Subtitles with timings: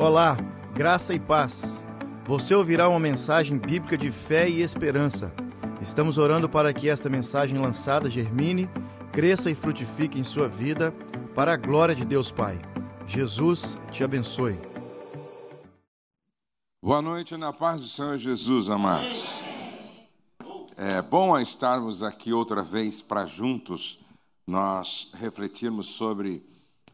[0.00, 0.34] Olá,
[0.72, 1.84] graça e paz.
[2.26, 5.30] Você ouvirá uma mensagem bíblica de fé e esperança.
[5.78, 8.66] Estamos orando para que esta mensagem lançada germine,
[9.12, 10.90] cresça e frutifique em sua vida,
[11.34, 12.58] para a glória de Deus Pai.
[13.06, 14.58] Jesus te abençoe.
[16.82, 19.26] Boa noite na paz do Senhor Jesus, amados.
[20.78, 24.00] É bom estarmos aqui outra vez para juntos
[24.46, 26.42] nós refletirmos sobre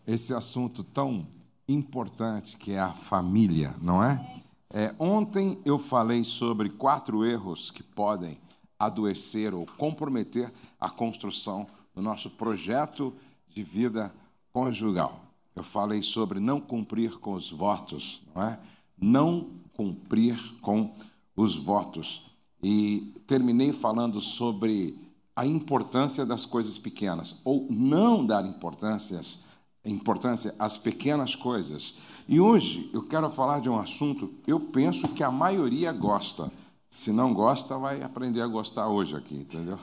[0.05, 1.36] esse assunto tão
[1.69, 4.25] importante que é a família, não é?
[4.71, 4.95] é?
[4.99, 8.39] Ontem eu falei sobre quatro erros que podem
[8.79, 13.13] adoecer ou comprometer a construção do nosso projeto
[13.49, 14.15] de vida
[14.53, 15.23] conjugal.
[15.55, 18.59] Eu falei sobre não cumprir com os votos, não é?
[18.99, 20.95] Não cumprir com
[21.35, 22.31] os votos.
[22.63, 24.99] E terminei falando sobre
[25.35, 29.41] a importância das coisas pequenas, ou não dar importâncias
[29.89, 31.99] importância às pequenas coisas.
[32.29, 36.51] E hoje eu quero falar de um assunto, eu penso que a maioria gosta.
[36.91, 39.79] Se não gosta, vai aprender a gostar hoje aqui, entendeu?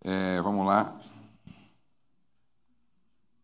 [0.00, 1.00] É, vamos lá.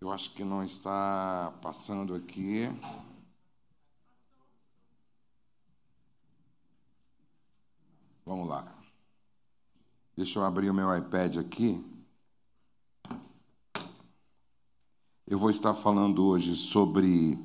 [0.00, 2.68] Eu acho que não está passando aqui.
[8.24, 8.72] Vamos lá.
[10.16, 11.97] Deixa eu abrir o meu iPad aqui.
[15.30, 17.38] Eu vou estar falando hoje sobre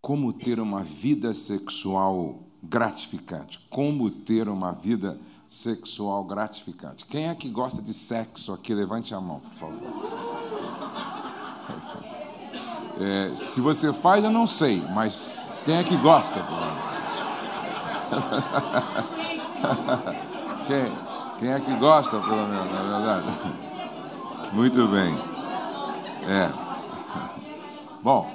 [0.00, 3.60] como ter uma vida sexual gratificante.
[3.70, 7.04] Como ter uma vida sexual gratificante.
[7.04, 8.74] Quem é que gosta de sexo aqui?
[8.74, 9.78] Levante a mão, por favor.
[13.00, 16.40] É, se você faz, eu não sei, mas quem é que gosta?
[20.66, 20.86] quem,
[21.38, 23.28] quem é que gosta, pelo menos, na verdade?
[24.52, 25.16] Muito bem.
[26.26, 26.67] É.
[28.00, 28.30] Bom,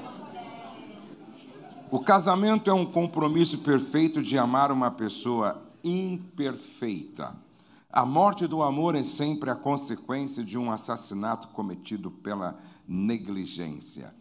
[1.90, 7.34] o casamento é um compromisso perfeito de amar uma pessoa imperfeita.
[7.90, 14.14] A morte do amor é sempre a consequência de um assassinato cometido pela negligência.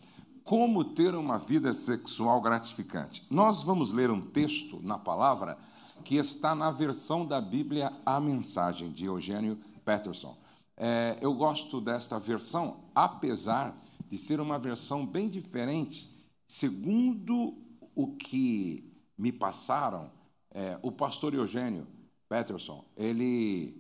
[0.45, 3.27] Como ter uma vida sexual gratificante?
[3.29, 5.59] Nós vamos ler um texto na palavra
[6.05, 10.37] que está na versão da Bíblia A Mensagem, de Eugênio Peterson.
[10.77, 13.75] É, eu gosto desta versão, apesar
[14.13, 16.15] de ser uma versão bem diferente,
[16.47, 17.57] segundo
[17.95, 20.13] o que me passaram,
[20.51, 21.87] é, o pastor Eugênio
[22.29, 23.75] Peterson, ele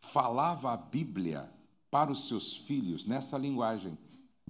[0.00, 1.48] falava a Bíblia
[1.92, 3.96] para os seus filhos nessa linguagem,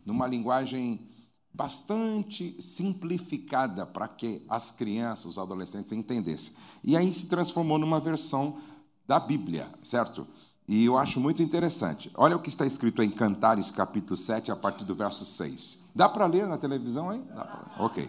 [0.03, 1.07] numa linguagem
[1.53, 6.55] bastante simplificada para que as crianças, os adolescentes entendessem.
[6.83, 8.59] E aí se transformou numa versão
[9.07, 10.27] da Bíblia, certo?
[10.71, 12.13] E eu acho muito interessante.
[12.15, 15.81] Olha o que está escrito em Cantares, capítulo 7, a partir do verso 6.
[15.93, 17.21] Dá para ler na televisão aí?
[17.23, 17.85] Dá pra...
[17.85, 18.09] Ok.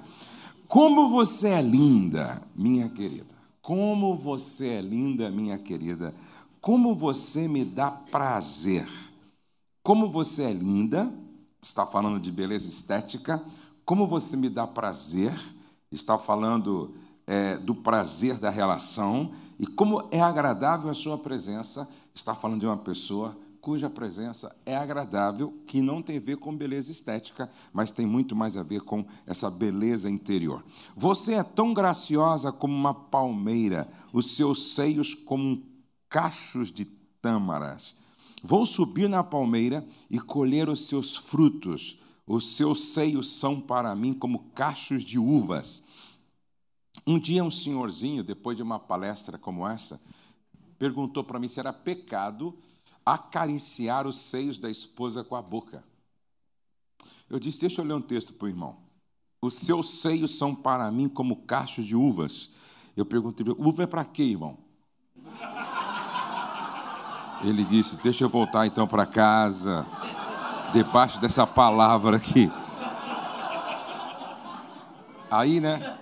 [0.67, 3.33] Como você é linda, minha querida.
[3.63, 6.13] Como você é linda, minha querida.
[6.61, 8.87] Como você me dá prazer.
[9.81, 11.11] Como você é linda,
[11.59, 13.43] está falando de beleza estética.
[13.83, 15.33] Como você me dá prazer,
[15.91, 16.93] está falando
[17.31, 19.31] é, do prazer da relação.
[19.57, 24.75] E como é agradável a sua presença, está falando de uma pessoa cuja presença é
[24.75, 28.81] agradável, que não tem a ver com beleza estética, mas tem muito mais a ver
[28.81, 30.65] com essa beleza interior.
[30.93, 35.63] Você é tão graciosa como uma palmeira, os seus seios como
[36.09, 36.85] cachos de
[37.21, 37.95] tâmaras.
[38.43, 41.97] Vou subir na palmeira e colher os seus frutos.
[42.27, 45.83] Os seus seios são para mim como cachos de uvas.
[47.11, 50.01] Um dia, um senhorzinho, depois de uma palestra como essa,
[50.79, 52.57] perguntou para mim se era pecado
[53.05, 55.83] acariciar os seios da esposa com a boca.
[57.29, 58.77] Eu disse: Deixa eu ler um texto para o irmão.
[59.41, 62.49] Os seus seios são para mim como cachos de uvas.
[62.95, 64.57] Eu perguntei: Uva é para quê, irmão?
[67.43, 69.85] Ele disse: Deixa eu voltar então para casa,
[70.71, 72.49] debaixo dessa palavra aqui.
[75.29, 75.97] Aí, né?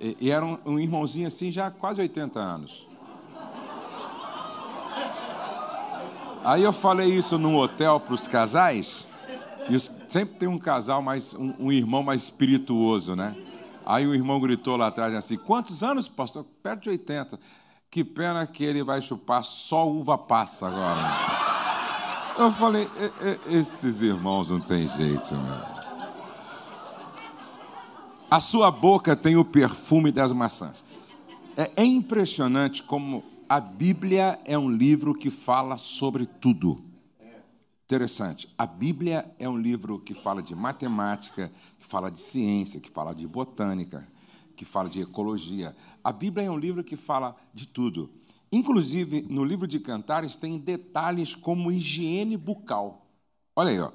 [0.00, 2.86] E era um, irmãozinho assim, já quase 80 anos.
[6.42, 9.06] Aí eu falei isso num hotel para os casais,
[9.68, 13.36] e sempre tem um casal mais, um, um, irmão mais espirituoso, né?
[13.84, 16.46] Aí o irmão gritou lá atrás assim: quantos anos, pastor?
[16.62, 17.38] Perto de 80.
[17.90, 21.00] Que pena que ele vai chupar só uva passa agora.
[22.38, 22.88] Eu falei,
[23.48, 25.79] esses irmãos não tem jeito, meu.
[28.30, 30.84] A sua boca tem o perfume das maçãs.
[31.56, 36.80] É, é impressionante como a Bíblia é um livro que fala sobre tudo.
[37.84, 38.48] Interessante.
[38.56, 43.12] A Bíblia é um livro que fala de matemática, que fala de ciência, que fala
[43.12, 44.06] de botânica,
[44.54, 45.74] que fala de ecologia.
[46.04, 48.08] A Bíblia é um livro que fala de tudo.
[48.52, 53.04] Inclusive, no livro de Cantares tem detalhes como higiene bucal.
[53.56, 53.90] Olha aí, ó.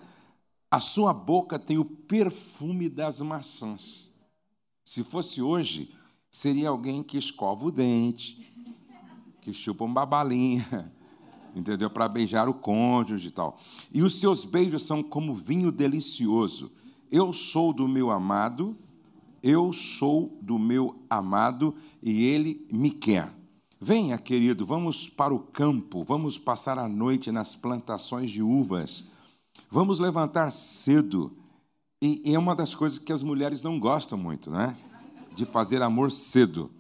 [0.69, 4.13] A sua boca tem o perfume das maçãs.
[4.85, 5.89] Se fosse hoje,
[6.29, 8.53] seria alguém que escova o dente,
[9.41, 10.93] que chupa um babalinha,
[11.55, 11.89] entendeu?
[11.89, 13.57] Para beijar o cônjuge e tal.
[13.91, 16.71] E os seus beijos são como vinho delicioso.
[17.11, 18.77] Eu sou do meu amado,
[19.41, 23.33] eu sou do meu amado e ele me quer.
[23.81, 29.05] Venha, querido, vamos para o campo, vamos passar a noite nas plantações de uvas.
[29.67, 31.35] Vamos levantar cedo
[32.06, 34.78] e é uma das coisas que as mulheres não gostam muito, né?
[35.34, 36.72] De fazer amor cedo.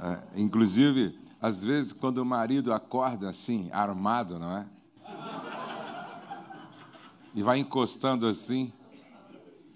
[0.00, 4.66] É, inclusive, às vezes, quando o marido acorda assim, armado, não é?
[7.34, 8.72] E vai encostando assim,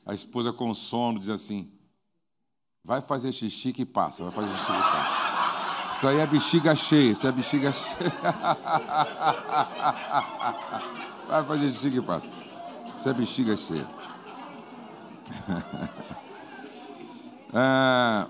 [0.04, 1.70] a esposa com sono diz assim:
[2.84, 5.24] vai fazer xixi que passa, vai fazer xixi que passa.
[5.94, 8.12] Isso aí é bexiga cheia, isso é bexiga cheia.
[11.28, 12.28] Vai fazer xixi que passa.
[12.96, 13.86] Isso é bexiga cheia.
[17.56, 18.26] Ah,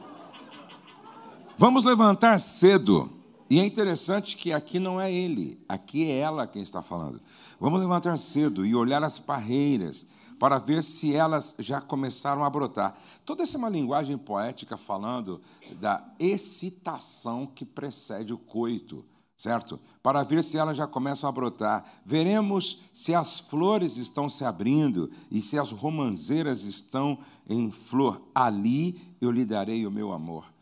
[1.57, 3.11] vamos levantar cedo.
[3.49, 7.23] E é interessante que aqui não é ele, aqui é ela quem está falando.
[7.59, 10.07] Vamos levantar cedo e olhar as parreiras
[10.39, 12.99] para ver se elas já começaram a brotar.
[13.25, 15.41] Toda essa é uma linguagem poética falando
[15.81, 19.03] da excitação que precede o coito
[19.37, 19.81] certo?
[20.03, 21.85] Para ver se elas já começam a brotar.
[22.05, 28.23] Veremos se as flores estão se abrindo e se as romanzeiras estão em flor.
[28.35, 30.53] Ali eu lhe darei o meu amor.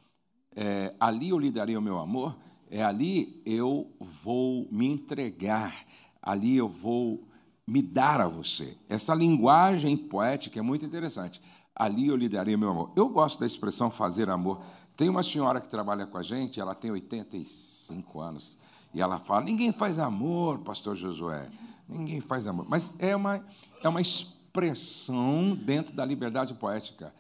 [0.54, 2.36] É, ali eu lhe darei o meu amor.
[2.70, 5.74] É ali eu vou me entregar.
[6.22, 7.28] Ali eu vou
[7.66, 8.76] me dar a você.
[8.88, 11.40] Essa linguagem poética é muito interessante.
[11.74, 12.92] Ali eu lhe darei o meu amor.
[12.96, 14.62] Eu gosto da expressão fazer amor.
[14.96, 18.58] Tem uma senhora que trabalha com a gente, ela tem 85 anos.
[18.94, 21.48] E ela fala: ninguém faz amor, pastor Josué.
[21.88, 22.66] Ninguém faz amor.
[22.68, 23.44] Mas é uma,
[23.82, 27.14] é uma expressão dentro da liberdade poética.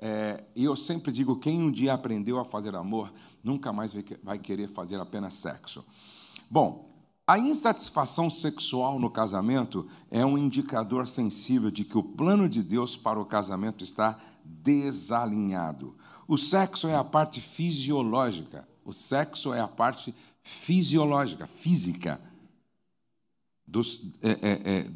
[0.00, 3.12] É, e eu sempre digo: quem um dia aprendeu a fazer amor,
[3.42, 5.84] nunca mais vai querer fazer apenas sexo.
[6.50, 6.94] Bom,
[7.26, 12.98] a insatisfação sexual no casamento é um indicador sensível de que o plano de Deus
[12.98, 15.96] para o casamento está desalinhado.
[16.28, 22.20] O sexo é a parte fisiológica, o sexo é a parte fisiológica, física
[23.66, 24.90] dos, é, é, é,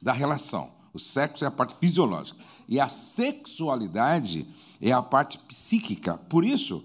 [0.00, 0.70] da relação.
[0.94, 2.40] O sexo é a parte fisiológica.
[2.68, 4.46] E a sexualidade
[4.80, 6.16] é a parte psíquica.
[6.16, 6.84] Por isso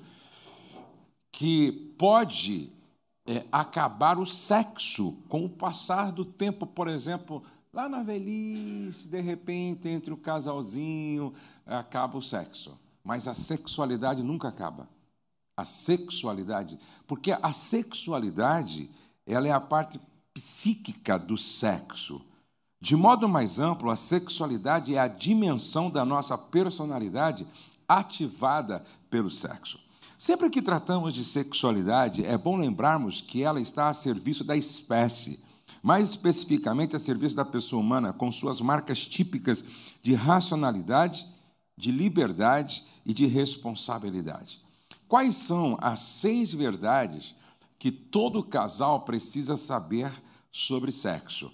[1.32, 2.72] que pode
[3.28, 9.22] é, acabar o sexo com o passar do tempo, por exemplo, lá na velhice, de
[9.22, 11.32] repente, entre o casalzinho,
[11.66, 12.78] acaba o sexo.
[13.04, 14.90] Mas a sexualidade nunca acaba
[15.56, 18.90] a sexualidade, porque a sexualidade
[19.26, 20.00] ela é a parte
[20.34, 22.22] psíquica do sexo.
[22.82, 27.48] De modo mais amplo, a sexualidade é a dimensão da nossa personalidade
[27.88, 29.80] ativada pelo sexo.
[30.18, 35.44] Sempre que tratamos de sexualidade, é bom lembrarmos que ela está a serviço da espécie,
[35.82, 39.64] mais especificamente a serviço da pessoa humana, com suas marcas típicas
[40.02, 41.28] de racionalidade,
[41.78, 44.62] de liberdade e de responsabilidade.
[45.14, 47.36] Quais são as seis verdades
[47.78, 50.12] que todo casal precisa saber
[50.52, 51.54] sobre sexo?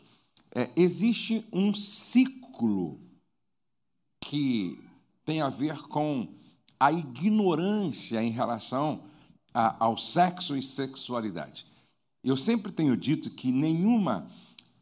[0.55, 3.01] É, existe um ciclo
[4.21, 4.81] que
[5.25, 6.29] tem a ver com
[6.79, 9.03] a ignorância em relação
[9.53, 11.67] a, ao sexo e sexualidade.
[12.23, 14.29] Eu sempre tenho dito que nenhuma,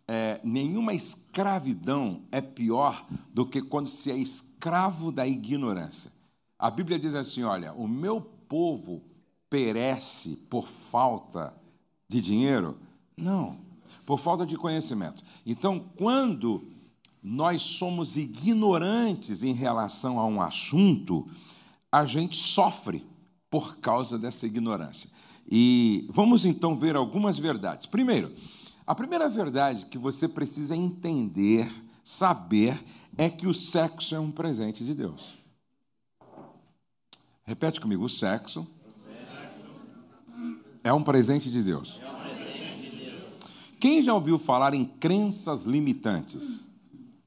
[0.07, 6.11] é, nenhuma escravidão é pior do que quando se é escravo da ignorância.
[6.59, 9.03] A Bíblia diz assim: olha, o meu povo
[9.49, 11.53] perece por falta
[12.07, 12.77] de dinheiro?
[13.15, 13.59] Não,
[14.05, 15.23] por falta de conhecimento.
[15.45, 16.67] Então, quando
[17.21, 21.27] nós somos ignorantes em relação a um assunto,
[21.91, 23.05] a gente sofre
[23.49, 25.09] por causa dessa ignorância.
[25.49, 27.85] E vamos então ver algumas verdades.
[27.85, 28.33] Primeiro,
[28.85, 31.69] a primeira verdade que você precisa entender,
[32.03, 32.81] saber,
[33.17, 35.36] é que o sexo é um presente de Deus.
[37.47, 38.67] Repete comigo: o sexo
[40.83, 41.99] é um presente de Deus.
[43.79, 46.65] Quem já ouviu falar em crenças limitantes?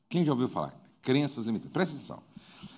[0.08, 0.78] Quem já ouviu falar?
[1.00, 1.72] Crenças limitantes.
[1.72, 2.22] Presta atenção.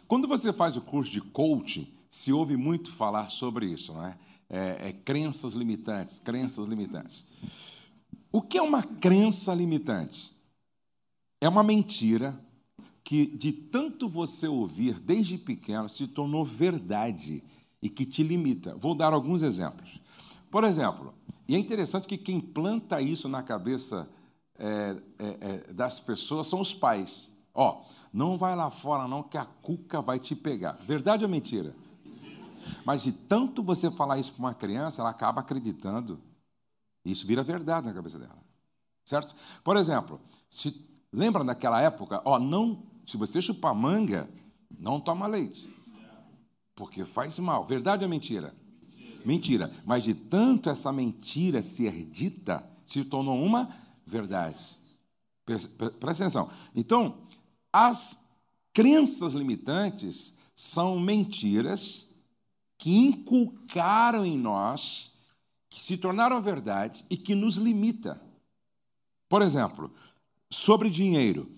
[0.07, 4.17] Quando você faz o curso de coaching, se ouve muito falar sobre isso, não é?
[4.49, 7.27] É, é crenças limitantes, crenças limitantes.
[8.31, 10.33] O que é uma crença limitante?
[11.43, 12.39] é uma mentira
[13.05, 17.43] que, de tanto você ouvir desde pequeno, se tornou verdade
[17.81, 18.77] e que te limita.
[18.77, 20.01] Vou dar alguns exemplos.
[20.51, 21.13] Por exemplo,
[21.49, 24.09] e é interessante que quem planta isso na cabeça
[24.59, 27.33] é, é, é, das pessoas são os pais.
[27.55, 30.73] Ó, não vai lá fora não que a cuca vai te pegar.
[30.87, 31.75] Verdade ou mentira?
[32.85, 36.21] Mas de tanto você falar isso para uma criança, ela acaba acreditando.
[37.05, 38.39] Isso vira verdade na cabeça dela.
[39.05, 39.35] Certo?
[39.65, 44.29] Por exemplo, se lembra daquela época, ó, não, se você chupar manga,
[44.79, 45.69] não toma leite.
[46.75, 47.67] Porque faz mal.
[47.67, 48.55] Verdade ou mentira?
[49.25, 49.71] Mentira.
[49.85, 53.69] Mas de tanto essa mentira ser dita, se tornou uma
[54.07, 54.77] verdade.
[55.45, 56.51] Presta atenção.
[56.75, 57.19] Então,
[57.73, 58.25] as
[58.73, 62.09] crenças limitantes são mentiras
[62.79, 65.13] que inculcaram em nós,
[65.69, 68.21] que se tornaram verdade e que nos limita.
[69.29, 69.93] Por exemplo,
[70.51, 71.51] sobre dinheiro.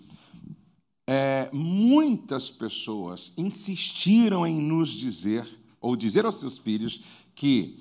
[1.07, 5.47] É, muitas pessoas insistiram em nos dizer,
[5.79, 7.01] ou dizer aos seus filhos,
[7.35, 7.77] que,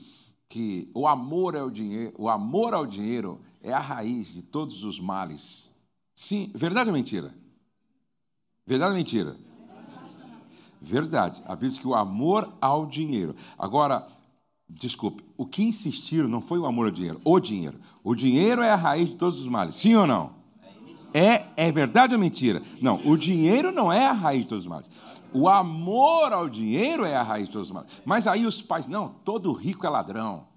[0.49, 5.01] que o amor ao dinheiro, o amor ao dinheiro é a raiz de todos os
[5.01, 5.71] males.
[6.15, 7.35] Sim, verdade ou mentira?
[8.67, 9.37] Verdade ou mentira?
[10.81, 11.43] Verdade.
[11.47, 13.35] A Bíblia diz que o amor ao dinheiro.
[13.59, 14.07] Agora,
[14.69, 17.81] desculpe, o que insistiram não foi o amor ao dinheiro, o dinheiro.
[18.03, 19.77] O dinheiro é a raiz de todos os males.
[19.77, 20.44] Sim ou não?
[21.15, 22.61] É, é verdade ou mentira?
[22.83, 24.91] Não, o dinheiro não é a raiz de todos os males.
[25.33, 27.91] O amor ao dinheiro é a raiz de todos os males.
[28.05, 30.49] Mas aí os pais, não, todo rico é ladrão.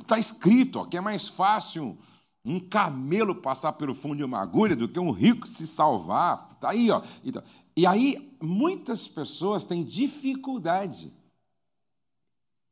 [0.00, 1.98] Está escrito ó, que é mais fácil
[2.44, 6.48] um camelo passar pelo fundo de uma agulha do que um rico se salvar.
[6.52, 7.02] Está aí, ó.
[7.24, 7.42] Então,
[7.76, 11.12] e aí, muitas pessoas têm dificuldade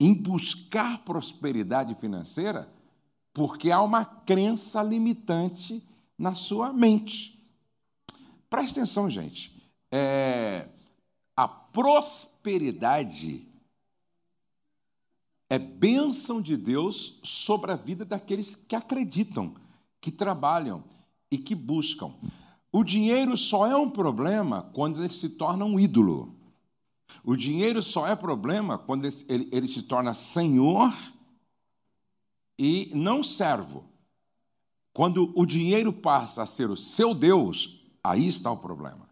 [0.01, 2.73] em buscar prosperidade financeira
[3.33, 5.88] porque há uma crença limitante
[6.19, 7.39] na sua mente.
[8.51, 9.59] Preste atenção, gente
[9.91, 10.69] é,
[11.37, 13.47] a prosperidade
[15.51, 19.55] é bênção de Deus sobre a vida daqueles que acreditam,
[20.01, 20.85] que trabalham
[21.31, 22.15] e que buscam.
[22.71, 26.37] O dinheiro só é um problema quando ele se torna um ídolo.
[27.25, 30.93] O dinheiro só é problema quando ele, ele, ele se torna senhor
[32.59, 33.88] e não servo.
[34.99, 39.09] Quando o dinheiro passa a ser o seu Deus, aí está o problema.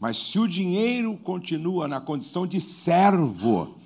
[0.00, 3.76] Mas se o dinheiro continua na condição de servo,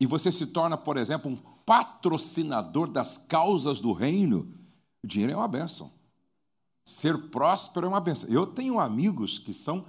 [0.00, 4.52] e você se torna, por exemplo, um patrocinador das causas do reino,
[5.00, 5.92] o dinheiro é uma benção.
[6.84, 8.28] Ser próspero é uma benção.
[8.28, 9.84] Eu tenho amigos que são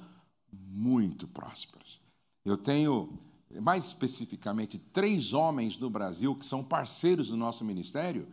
[0.53, 1.99] muito prósperos.
[2.45, 3.17] Eu tenho,
[3.59, 8.27] mais especificamente, três homens no Brasil que são parceiros do nosso ministério.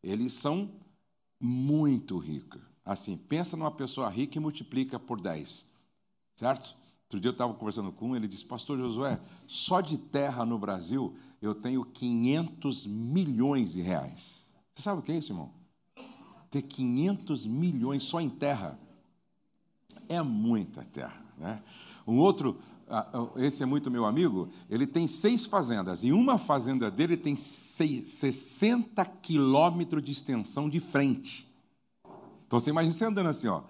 [0.00, 0.70] Eles são
[1.40, 2.60] muito ricos.
[2.84, 5.68] Assim, pensa numa pessoa rica e multiplica por 10.
[6.36, 6.74] Certo?
[7.04, 10.58] Outro dia eu estava conversando com um, ele disse, pastor Josué, só de terra no
[10.58, 14.46] Brasil eu tenho 500 milhões de reais.
[14.72, 15.52] Você sabe o que é isso, irmão?
[16.50, 18.78] Ter 500 milhões só em terra
[20.08, 21.20] é muita terra.
[21.36, 21.62] Né?
[22.06, 22.58] Um outro,
[23.36, 26.02] esse é muito meu amigo, ele tem seis fazendas.
[26.02, 31.48] E uma fazenda dele tem 60 quilômetros de extensão de frente.
[32.46, 33.62] Então você imagina você andando assim, ó,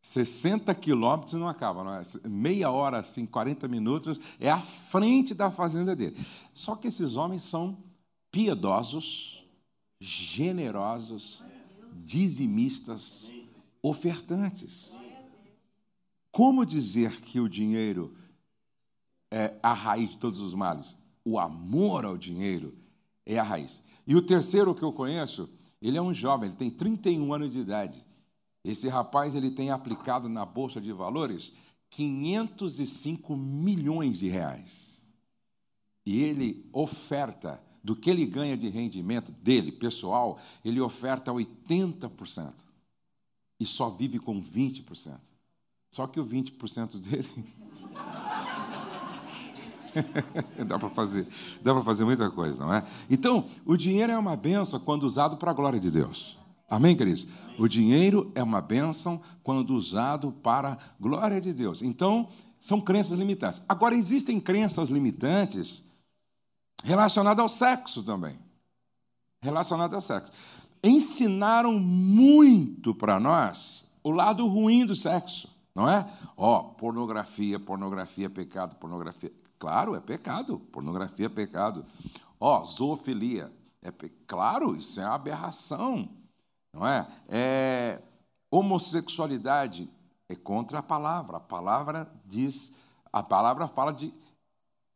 [0.00, 2.02] 60 quilômetros não acaba, não é?
[2.28, 6.16] meia hora, assim, 40 minutos, é à frente da fazenda dele.
[6.52, 7.78] Só que esses homens são
[8.30, 9.42] piedosos,
[9.98, 11.42] generosos,
[11.92, 13.32] dizimistas,
[13.82, 14.94] ofertantes.
[16.30, 18.14] Como dizer que o dinheiro
[19.34, 20.96] é a raiz de todos os males?
[21.24, 22.72] O amor ao dinheiro
[23.26, 23.82] é a raiz.
[24.06, 25.50] E o terceiro que eu conheço,
[25.82, 28.06] ele é um jovem, ele tem 31 anos de idade.
[28.62, 31.52] Esse rapaz ele tem aplicado na bolsa de valores
[31.90, 35.02] 505 milhões de reais.
[36.06, 42.52] E ele oferta do que ele ganha de rendimento dele, pessoal, ele oferta 80%.
[43.58, 45.18] E só vive com 20%.
[45.90, 47.44] Só que o 20% dele
[50.66, 51.26] dá para fazer,
[51.62, 52.84] dá para fazer muita coisa, não é?
[53.10, 56.38] Então, o dinheiro é uma benção quando usado para a glória de Deus.
[56.68, 57.26] Amém, queridos?
[57.58, 61.82] O dinheiro é uma bênção quando usado para a glória de Deus.
[61.82, 63.62] Então, são crenças limitantes.
[63.68, 65.84] Agora, existem crenças limitantes
[66.82, 68.38] relacionadas ao sexo também.
[69.40, 70.32] Relacionadas ao sexo.
[70.82, 76.10] Ensinaram muito para nós o lado ruim do sexo, não é?
[76.36, 79.32] Ó, oh, pornografia, pornografia pecado, pornografia.
[79.58, 80.58] Claro, é pecado.
[80.58, 81.84] Pornografia é pecado.
[82.38, 83.52] Ó, oh, zoofilia.
[83.82, 84.08] É pe...
[84.26, 86.08] Claro, isso é uma aberração
[86.74, 87.06] não é?
[87.28, 88.02] é
[88.50, 89.88] homossexualidade
[90.28, 91.36] é contra a palavra.
[91.36, 92.72] A palavra diz,
[93.12, 94.12] a palavra fala de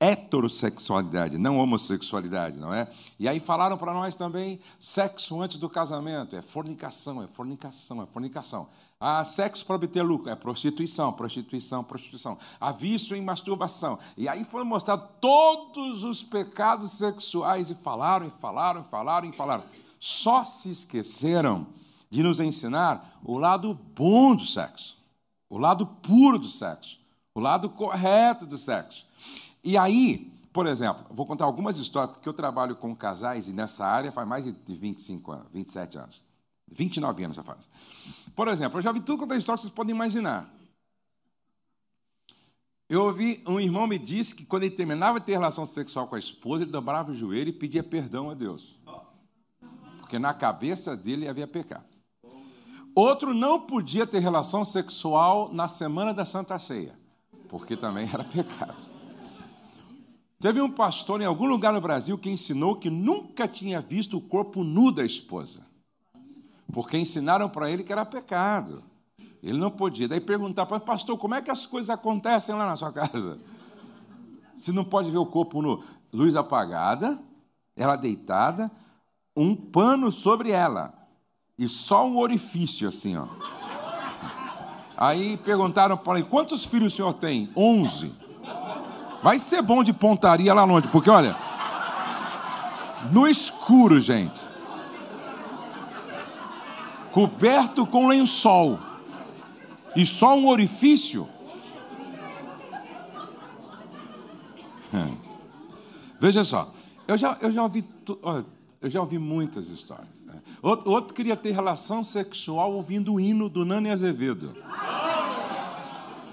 [0.01, 2.89] heterossexualidade, não homossexualidade, não é?
[3.19, 8.07] E aí falaram para nós também sexo antes do casamento, é fornicação, é fornicação, é
[8.07, 8.69] fornicação.
[9.01, 12.37] Há sexo para obter lucro, é prostituição, prostituição, prostituição.
[12.59, 13.97] Há vício em masturbação.
[14.17, 19.33] E aí foram mostrados todos os pecados sexuais e falaram, e falaram, e falaram, e
[19.33, 19.65] falaram.
[20.01, 21.69] Só se esqueceram
[22.11, 24.99] de nos ensinar o lado bom do sexo,
[25.49, 26.99] o lado puro do sexo,
[27.35, 29.07] o lado correto do sexo.
[29.63, 33.87] E aí, por exemplo, vou contar algumas histórias, porque eu trabalho com casais e nessa
[33.87, 36.29] área faz mais de 25 anos, 27 anos.
[36.71, 37.69] 29 anos já faz.
[38.39, 40.49] Por exemplo, eu já vi tudo quanto é história que vocês podem imaginar.
[42.89, 46.15] Eu ouvi, um irmão me disse que quando ele terminava de ter relação sexual com
[46.15, 48.79] a esposa, ele dobrava o joelho e pedia perdão a Deus.
[49.99, 51.83] Porque na cabeça dele havia pecado.
[52.95, 56.97] Outro não podia ter relação sexual na semana da Santa Ceia,
[57.49, 58.81] porque também era pecado.
[60.39, 64.21] Teve um pastor em algum lugar no Brasil que ensinou que nunca tinha visto o
[64.21, 65.67] corpo nu da esposa,
[66.73, 68.83] porque ensinaram para ele que era pecado.
[69.43, 70.09] Ele não podia.
[70.09, 73.39] Daí perguntar para pastor, como é que as coisas acontecem lá na sua casa?
[74.57, 75.83] Se não pode ver o corpo nu,
[76.13, 77.19] luz apagada,
[77.77, 78.71] ela deitada,
[79.37, 80.93] um pano sobre ela
[81.57, 83.27] e só um orifício assim, ó.
[84.97, 87.49] Aí perguntaram para ele, quantos filhos o senhor tem?
[87.57, 88.13] Onze.
[89.23, 91.37] Vai ser bom de pontaria lá longe, porque olha,
[93.13, 94.41] no escuro, gente,
[97.19, 98.79] coberto com lençol
[99.97, 101.29] e só um orifício.
[106.21, 106.73] Veja só,
[107.09, 107.85] eu já, eu já ouvi,
[108.81, 110.23] eu já ouvi muitas histórias.
[110.25, 110.41] Né?
[110.63, 114.55] Outro, outro queria ter relação sexual ouvindo o hino do Nani Azevedo.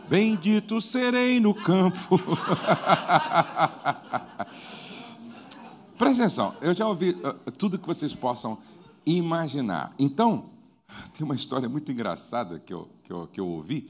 [0.08, 2.20] Bendito serei no campo.
[5.98, 8.60] Presta atenção, eu já ouvi uh, tudo que vocês possam
[9.04, 9.92] imaginar.
[9.98, 10.54] Então,
[11.14, 13.90] tem uma história muito engraçada que eu, que eu, que eu ouvi,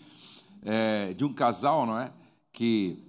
[0.63, 2.11] é, de um casal, não é?
[2.51, 3.03] Que,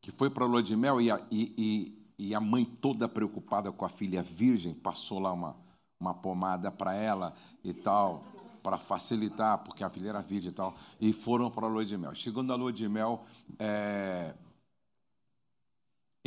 [0.00, 1.54] que foi para a lua de mel e a, e,
[2.18, 5.56] e, e a mãe toda preocupada com a filha virgem, passou lá uma,
[5.98, 8.24] uma pomada para ela e tal
[8.62, 11.96] para facilitar, porque a filha era virgem e tal, e foram para a lua de
[11.96, 12.14] mel.
[12.14, 13.24] Chegando à lua de mel,
[13.58, 14.34] é,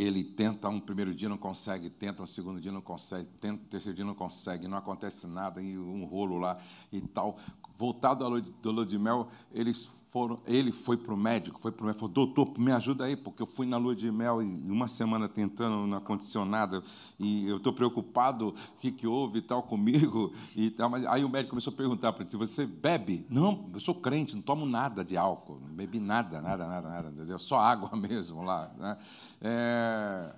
[0.01, 3.67] ele tenta um primeiro dia, não consegue, tenta um segundo dia, não consegue, tenta um
[3.67, 6.57] terceiro dia, não consegue, não acontece nada, e um rolo lá
[6.91, 7.37] e tal.
[7.77, 11.88] Voltado à lua de mel, eles foram, ele foi para o médico, foi para o
[11.88, 14.88] médico, falou, doutor, me ajuda aí, porque eu fui na lua de mel e uma
[14.88, 16.84] semana tentando, não aconteceu nada,
[17.17, 21.30] e eu estou preocupado, o que, que houve e tal comigo, e tal, aí o
[21.30, 23.26] médico começou a perguntar para ele, você bebe?
[23.30, 27.39] Não, eu sou crente, não tomo nada de álcool, não bebi nada, nada, nada, nada,
[27.39, 28.69] só água mesmo lá.
[28.78, 28.97] Né?
[29.39, 30.36] É,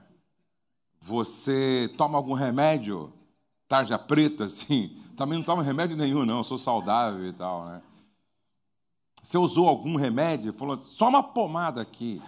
[1.01, 3.11] você toma algum remédio?
[3.67, 4.95] Tarja preta, assim?
[5.17, 7.81] Também não tomo remédio nenhum, não, sou saudável e tal, né?
[9.23, 10.51] Você usou algum remédio?
[10.51, 12.21] Falou, só uma pomada aqui.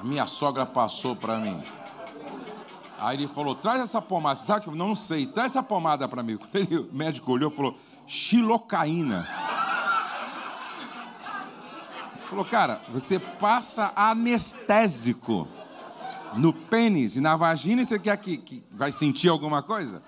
[0.00, 1.62] A minha sogra passou para mim.
[2.98, 4.34] Aí ele falou, traz essa pomada.
[4.34, 6.36] Sabe que eu não, sei, traz essa pomada para mim.
[6.52, 9.28] Ele, o médico olhou e falou, xilocaína.
[12.28, 15.46] Falou, cara, você passa anestésico
[16.34, 20.02] no pênis e na vagina e você quer que, que vai sentir alguma coisa?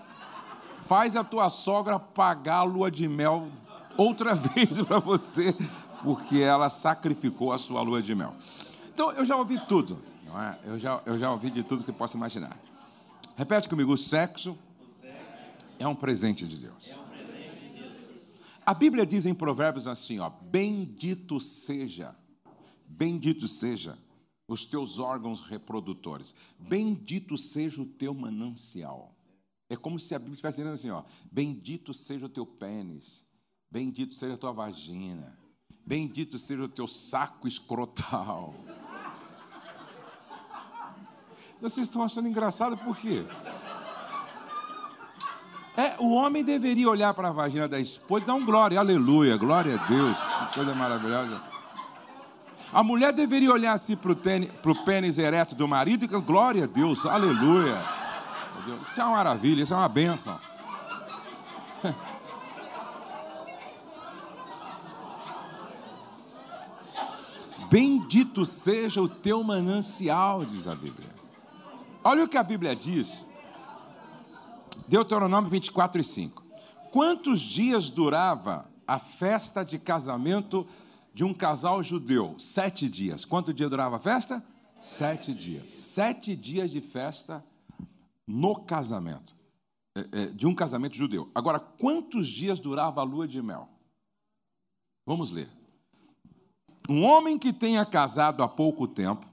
[0.86, 3.48] Faz a tua sogra pagar a lua de mel
[4.00, 5.54] outra vez para você,
[6.02, 8.34] porque ela sacrificou a sua lua de mel.
[8.92, 10.58] Então, eu já ouvi tudo, não é?
[10.64, 12.58] Eu já, eu já ouvi de tudo que possa imaginar.
[13.36, 14.56] Repete comigo: o sexo
[15.78, 16.90] é um presente de Deus.
[18.64, 22.14] A Bíblia diz em Provérbios assim: ó, bendito seja,
[22.86, 23.98] bendito seja
[24.46, 29.14] os teus órgãos reprodutores, bendito seja o teu manancial.
[29.68, 33.26] É como se a Bíblia estivesse dizendo assim: ó, bendito seja o teu pênis,
[33.70, 35.38] Bendito seja a tua vagina.
[35.86, 38.54] Bendito seja o teu saco escrotal.
[41.60, 43.24] Vocês estão achando engraçado por quê?
[45.76, 49.36] É, o homem deveria olhar para a vagina da esposa e dar um glória, aleluia,
[49.36, 51.40] glória a Deus, que coisa maravilhosa.
[52.72, 56.66] A mulher deveria olhar assim para o pênis ereto do marido e dizer, glória a
[56.66, 57.80] Deus, aleluia.
[58.82, 60.40] Isso é uma maravilha, isso é uma bênção.
[67.70, 71.08] Bendito seja o teu manancial, diz a Bíblia.
[72.02, 73.28] Olha o que a Bíblia diz.
[74.88, 76.44] Deuteronômio 24 e 5.
[76.90, 80.66] Quantos dias durava a festa de casamento
[81.14, 82.34] de um casal judeu.
[82.38, 83.24] Sete dias.
[83.24, 84.44] Quanto dia durava a festa?
[84.80, 85.70] Sete dias.
[85.70, 87.44] Sete dias de festa
[88.26, 89.36] no casamento.
[89.96, 91.30] É, é, de um casamento judeu.
[91.34, 93.68] Agora, quantos dias durava a lua de mel?
[95.06, 95.48] Vamos ler.
[96.90, 99.24] Um homem que tenha casado há pouco tempo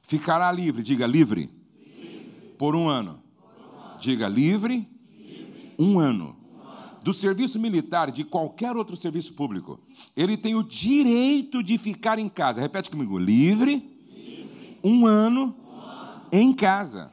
[0.00, 2.54] ficará livre, diga livre, livre.
[2.56, 3.22] Por, um ano.
[3.38, 3.98] por um ano.
[4.00, 4.88] Diga livre,
[5.18, 5.74] livre.
[5.78, 6.24] Um, ano.
[6.24, 7.00] um ano.
[7.04, 9.78] Do serviço militar, de qualquer outro serviço público,
[10.16, 12.58] ele tem o direito de ficar em casa.
[12.58, 13.74] Repete comigo: livre,
[14.08, 14.78] livre.
[14.82, 17.12] Um, ano, um ano em casa.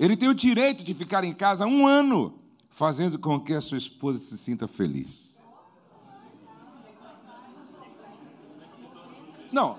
[0.00, 2.38] Ele tem o direito de ficar em casa um ano,
[2.70, 5.31] fazendo com que a sua esposa se sinta feliz.
[9.52, 9.78] Não,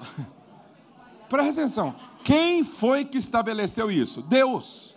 [1.28, 1.96] presta atenção.
[2.24, 4.22] Quem foi que estabeleceu isso?
[4.22, 4.96] Deus.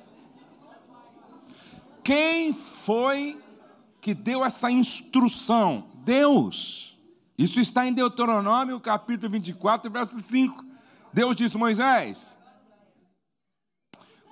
[2.04, 3.42] Quem foi
[4.00, 5.88] que deu essa instrução?
[6.04, 6.96] Deus.
[7.36, 10.64] Isso está em Deuteronômio, capítulo 24, verso 5.
[11.12, 12.38] Deus disse: Moisés,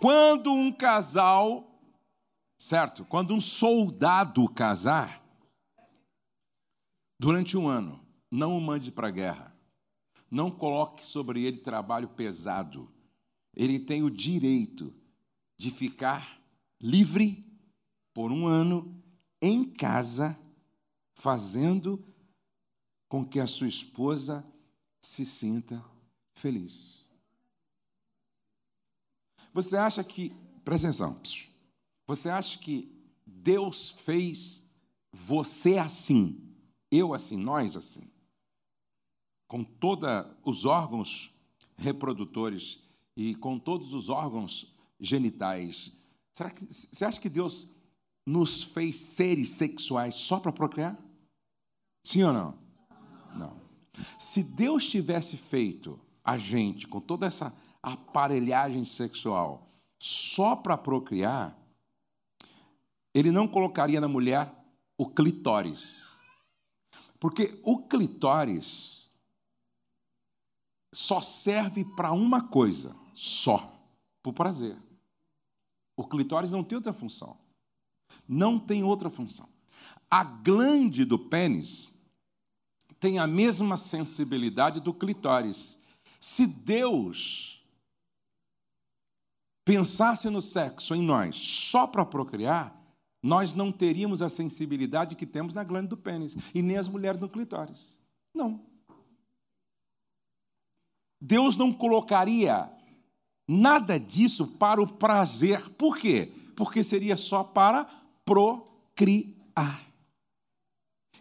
[0.00, 1.66] quando um casal,
[2.59, 3.04] certo?
[3.07, 5.22] Quando um soldado casar,
[7.18, 9.53] durante um ano, não o mande para a guerra.
[10.34, 12.92] Não coloque sobre ele trabalho pesado.
[13.54, 14.92] Ele tem o direito
[15.56, 16.42] de ficar
[16.80, 17.46] livre
[18.12, 19.00] por um ano
[19.40, 20.36] em casa,
[21.12, 22.04] fazendo
[23.08, 24.44] com que a sua esposa
[25.00, 25.84] se sinta
[26.32, 27.06] feliz.
[29.52, 31.20] Você acha que, presta atenção,
[32.08, 32.92] você acha que
[33.24, 34.68] Deus fez
[35.12, 36.52] você assim,
[36.90, 38.10] eu assim, nós assim,
[39.54, 40.08] com todos
[40.44, 41.32] os órgãos
[41.76, 42.82] reprodutores
[43.16, 45.96] e com todos os órgãos genitais?
[46.32, 47.72] Será que você acha que Deus
[48.26, 50.98] nos fez seres sexuais só para procriar?
[52.02, 52.58] Sim ou não?
[53.36, 53.60] Não.
[54.18, 59.68] Se Deus tivesse feito a gente com toda essa aparelhagem sexual
[60.00, 61.56] só para procriar,
[63.14, 64.52] ele não colocaria na mulher
[64.98, 66.08] o clitóris.
[67.20, 69.03] Porque o clitóris
[70.94, 73.59] só serve para uma coisa, só,
[74.22, 74.76] para o prazer.
[75.96, 77.37] O clitóris não tem outra função.
[78.26, 79.48] Não tem outra função.
[80.11, 81.92] A glande do pênis
[83.00, 85.78] tem a mesma sensibilidade do clitóris.
[86.20, 87.62] Se Deus
[89.64, 92.74] pensasse no sexo em nós só para procriar,
[93.22, 97.20] nós não teríamos a sensibilidade que temos na glândula do pênis e nem as mulheres
[97.20, 97.98] no clitóris.
[98.35, 98.73] Não.
[101.26, 102.70] Deus não colocaria
[103.48, 105.70] nada disso para o prazer.
[105.70, 106.30] Por quê?
[106.54, 107.87] Porque seria só para
[108.26, 109.90] procriar.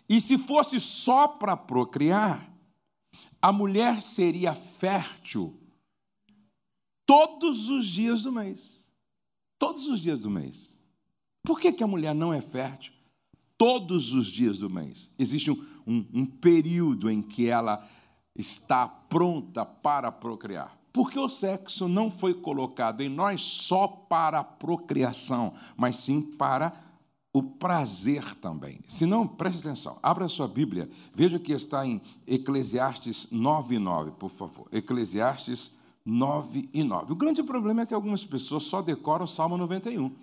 [0.09, 2.53] E se fosse só para procriar,
[3.41, 5.57] a mulher seria fértil
[7.05, 8.85] todos os dias do mês.
[9.57, 10.77] Todos os dias do mês.
[11.43, 12.91] Por que, que a mulher não é fértil
[13.57, 15.13] todos os dias do mês?
[15.17, 17.89] Existe um, um, um período em que ela
[18.35, 20.77] está pronta para procriar.
[20.91, 26.73] Porque o sexo não foi colocado em nós só para a procriação, mas sim para
[27.33, 28.79] o prazer também.
[28.85, 34.29] Se não, preste atenção, abra sua Bíblia, veja que está em Eclesiastes 9, 9, por
[34.29, 34.67] favor.
[34.71, 37.11] Eclesiastes 9 e 9.
[37.11, 40.15] O grande problema é que algumas pessoas só decoram o Salmo 91.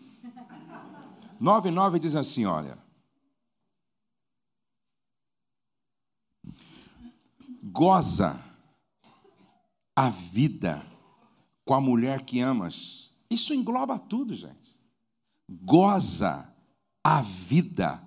[1.41, 2.79] 9 e 9 diz assim: olha.
[7.71, 8.43] Goza
[9.97, 10.85] a vida
[11.65, 13.15] com a mulher que amas.
[13.31, 14.79] Isso engloba tudo, gente.
[15.49, 16.49] Goza
[17.05, 18.03] a vida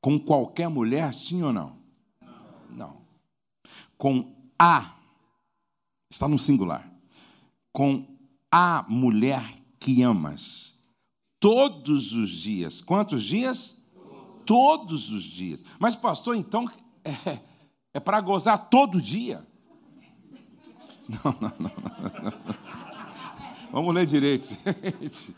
[0.00, 1.78] com qualquer mulher, sim ou não?
[2.70, 3.02] Não.
[3.96, 4.96] Com a,
[6.10, 6.90] está no singular
[7.72, 8.06] com
[8.50, 9.42] a mulher
[9.78, 10.74] que amas.
[11.38, 12.80] Todos os dias.
[12.80, 13.82] Quantos dias?
[14.44, 15.64] Todos os dias.
[15.78, 16.70] Mas, pastor, então
[17.04, 17.40] é,
[17.92, 19.46] é para gozar todo dia?
[21.08, 22.60] Não, não, não, não.
[23.72, 24.46] Vamos ler direito,
[25.00, 25.36] gente.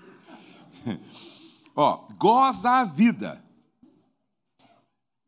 [1.75, 3.43] Ó, goza a vida.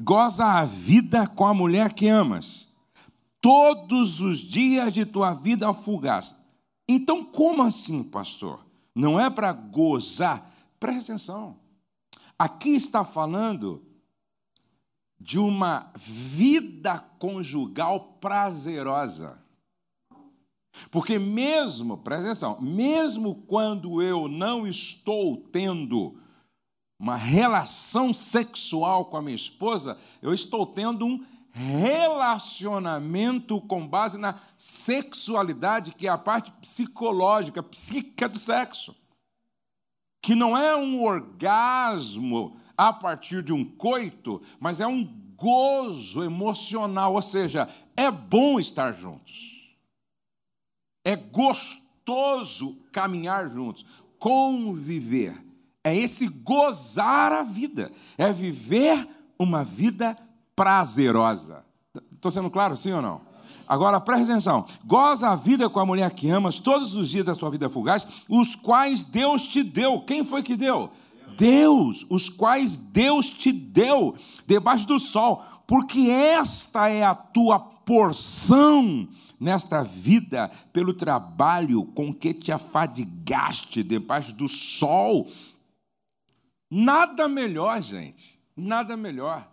[0.00, 2.68] Goza a vida com a mulher que amas.
[3.40, 6.34] Todos os dias de tua vida fugaz.
[6.88, 8.64] Então, como assim, pastor?
[8.94, 10.50] Não é para gozar?
[10.78, 11.56] Presta atenção.
[12.38, 13.82] Aqui está falando
[15.18, 19.42] de uma vida conjugal prazerosa.
[20.90, 26.18] Porque mesmo, presta atenção, mesmo quando eu não estou tendo
[26.98, 34.40] uma relação sexual com a minha esposa, eu estou tendo um relacionamento com base na
[34.56, 38.96] sexualidade, que é a parte psicológica, psíquica do sexo.
[40.20, 45.04] Que não é um orgasmo a partir de um coito, mas é um
[45.36, 49.74] gozo emocional, ou seja, é bom estar juntos.
[51.04, 53.84] É gostoso caminhar juntos,
[54.18, 55.42] conviver.
[55.82, 59.06] É esse gozar a vida, é viver
[59.38, 60.16] uma vida
[60.56, 61.64] prazerosa.
[62.10, 63.20] Estou sendo claro, sim ou não?
[63.68, 67.34] Agora preste atenção: goza a vida com a mulher que amas todos os dias da
[67.34, 70.00] sua vida fugaz, os quais Deus te deu.
[70.00, 70.90] Quem foi que deu?
[71.36, 74.16] Deus, os quais Deus te deu
[74.46, 82.32] debaixo do sol, porque esta é a tua porção nesta vida pelo trabalho com que
[82.32, 85.26] te afadigaste debaixo do sol.
[86.70, 89.50] Nada melhor, gente, nada melhor.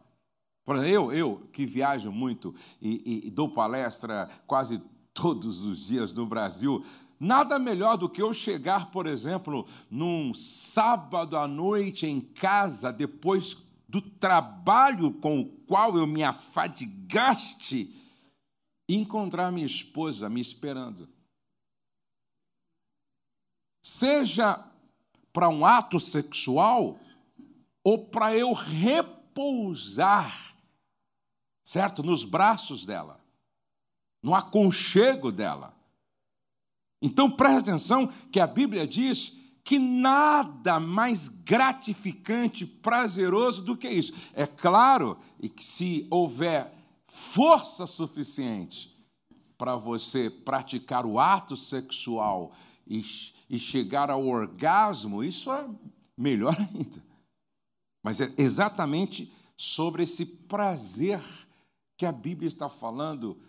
[0.86, 4.82] Eu, eu que viajo muito e, e, e dou palestra quase
[5.13, 6.84] todos os dias no Brasil,
[7.24, 13.56] Nada melhor do que eu chegar, por exemplo, num sábado à noite em casa, depois
[13.88, 17.96] do trabalho com o qual eu me afadigaste,
[18.90, 21.08] e encontrar minha esposa me esperando.
[23.84, 24.68] Seja
[25.32, 27.00] para um ato sexual
[27.84, 30.56] ou para eu repousar,
[31.64, 32.02] certo?
[32.02, 33.24] Nos braços dela,
[34.24, 35.80] no aconchego dela.
[37.02, 44.14] Então preste atenção que a Bíblia diz que nada mais gratificante, prazeroso do que isso.
[44.34, 46.74] É claro e que se houver
[47.08, 48.92] força suficiente
[49.58, 52.52] para você praticar o ato sexual
[52.88, 53.04] e,
[53.50, 55.68] e chegar ao orgasmo, isso é
[56.18, 57.04] melhor ainda.
[58.04, 61.22] Mas é exatamente sobre esse prazer
[61.96, 63.40] que a Bíblia está falando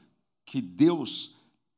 [0.45, 1.35] que Deus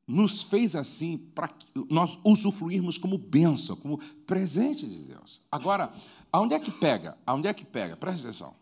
[0.07, 1.49] nos fez assim para
[1.89, 5.41] nós usufruirmos como bênção, como presente de Deus.
[5.51, 5.91] Agora,
[6.31, 7.17] aonde é que pega?
[7.25, 7.95] Aonde é que pega?
[7.95, 8.53] Presta atenção.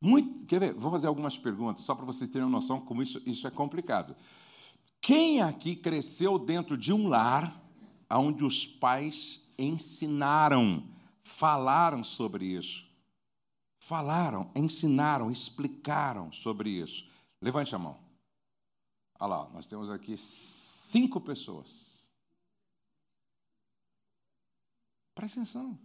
[0.00, 0.74] Muito, quer ver?
[0.74, 4.14] Vou fazer algumas perguntas, só para vocês terem uma noção como isso, isso é complicado.
[5.00, 7.60] Quem aqui cresceu dentro de um lar
[8.10, 10.84] onde os pais ensinaram,
[11.22, 12.86] falaram sobre isso?
[13.78, 17.04] Falaram, ensinaram, explicaram sobre isso.
[17.40, 18.05] Levante a mão.
[19.18, 22.08] Olha lá, nós temos aqui cinco pessoas.
[25.14, 25.78] Presta atenção.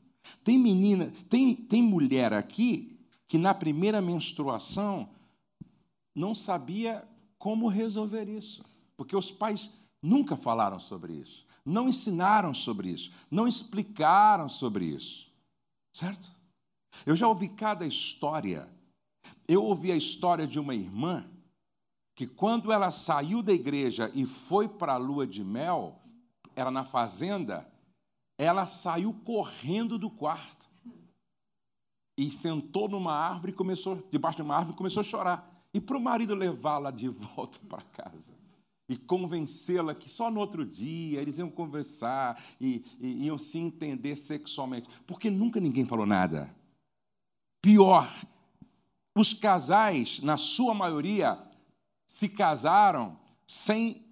[0.44, 5.10] Tem menina, tem, tem mulher aqui que na primeira menstruação
[6.14, 8.64] não sabia como resolver isso,
[8.96, 15.32] porque os pais nunca falaram sobre isso, não ensinaram sobre isso, não explicaram sobre isso,
[15.92, 16.32] certo?
[17.06, 18.70] Eu já ouvi cada história.
[19.48, 21.30] Eu ouvi a história de uma irmã
[22.22, 26.00] que quando ela saiu da igreja e foi para a lua de mel,
[26.56, 27.68] era na fazenda,
[28.38, 30.70] ela saiu correndo do quarto
[32.16, 35.66] e sentou numa árvore, começou debaixo de uma árvore, começou a chorar.
[35.74, 38.36] E para o marido levá-la de volta para casa
[38.88, 44.16] e convencê-la que só no outro dia eles iam conversar e, e iam se entender
[44.16, 46.56] sexualmente, porque nunca ninguém falou nada.
[47.64, 48.08] Pior,
[49.18, 51.50] os casais, na sua maioria,
[52.12, 54.06] se casaram sem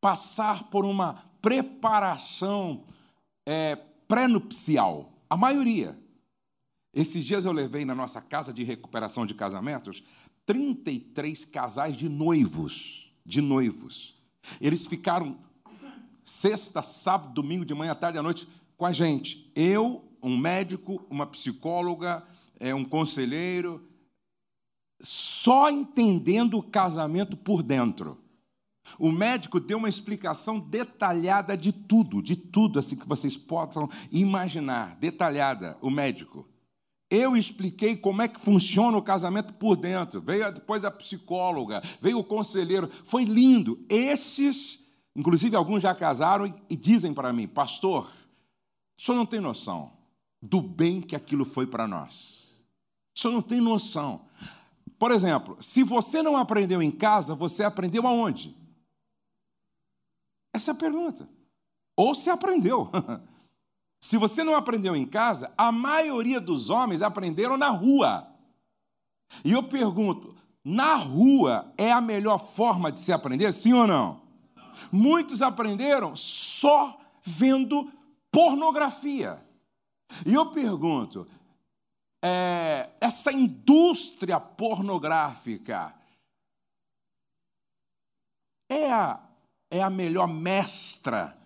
[0.00, 2.84] passar por uma preparação
[3.44, 3.74] é,
[4.06, 5.12] pré-nupcial.
[5.28, 5.98] A maioria.
[6.94, 10.04] Esses dias eu levei na nossa casa de recuperação de casamentos
[10.46, 13.12] 33 casais de noivos.
[13.26, 14.14] De noivos.
[14.60, 15.36] Eles ficaram
[16.24, 19.50] sexta, sábado, domingo, de manhã, tarde à noite com a gente.
[19.56, 22.22] Eu, um médico, uma psicóloga,
[22.60, 23.84] é, um conselheiro,
[25.02, 28.18] só entendendo o casamento por dentro.
[28.98, 34.96] O médico deu uma explicação detalhada de tudo, de tudo assim que vocês possam imaginar,
[34.96, 36.48] detalhada, o médico.
[37.10, 40.20] Eu expliquei como é que funciona o casamento por dentro.
[40.20, 42.88] Veio depois a psicóloga, veio o conselheiro.
[43.04, 43.84] Foi lindo.
[43.88, 48.10] Esses, inclusive alguns já casaram e dizem para mim, pastor,
[48.98, 49.92] o senhor não tem noção
[50.40, 52.48] do bem que aquilo foi para nós.
[53.14, 54.22] O senhor não tem noção.
[55.02, 58.56] Por exemplo, se você não aprendeu em casa, você aprendeu aonde?
[60.54, 61.28] Essa é a pergunta.
[61.96, 62.88] Ou se aprendeu.
[64.00, 68.28] se você não aprendeu em casa, a maioria dos homens aprenderam na rua.
[69.44, 74.22] E eu pergunto: na rua é a melhor forma de se aprender, sim ou não?
[74.92, 77.90] Muitos aprenderam só vendo
[78.30, 79.44] pornografia.
[80.24, 81.26] E eu pergunto:
[82.22, 85.92] é, essa indústria pornográfica
[88.68, 89.20] é a,
[89.68, 91.36] é a melhor mestra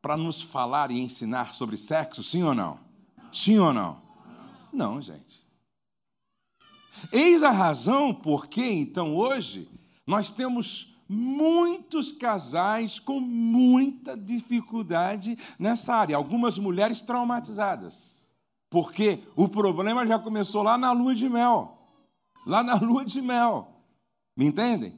[0.00, 2.80] para nos falar e ensinar sobre sexo, sim ou não?
[3.30, 4.02] Sim ou não?
[4.72, 5.42] Não, gente.
[7.12, 9.68] Eis a razão por que, então, hoje,
[10.06, 16.16] nós temos muitos casais com muita dificuldade nessa área.
[16.16, 18.11] Algumas mulheres traumatizadas.
[18.72, 21.76] Porque o problema já começou lá na lua de mel.
[22.46, 23.68] Lá na lua de mel.
[24.34, 24.94] Me entendem?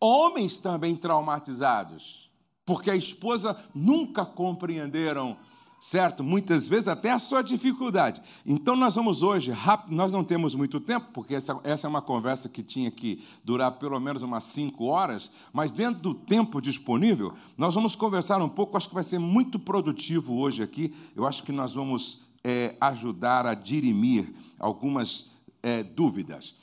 [0.00, 2.30] Homens também traumatizados,
[2.64, 5.36] porque a esposa nunca compreenderam,
[5.82, 6.24] certo?
[6.24, 8.22] Muitas vezes até a sua dificuldade.
[8.46, 12.00] Então nós vamos hoje, rápido, nós não temos muito tempo, porque essa, essa é uma
[12.00, 17.34] conversa que tinha que durar pelo menos umas cinco horas, mas dentro do tempo disponível,
[17.58, 20.94] nós vamos conversar um pouco, acho que vai ser muito produtivo hoje aqui.
[21.14, 25.30] Eu acho que nós vamos é, ajudar a dirimir algumas
[25.62, 26.56] é, dúvidas.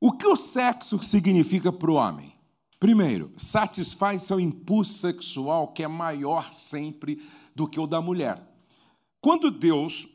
[0.00, 2.34] O que o sexo significa para o homem?
[2.78, 7.20] Primeiro, satisfaz seu impulso sexual, que é maior sempre
[7.54, 8.40] do que o da mulher.
[9.20, 10.06] Quando Deus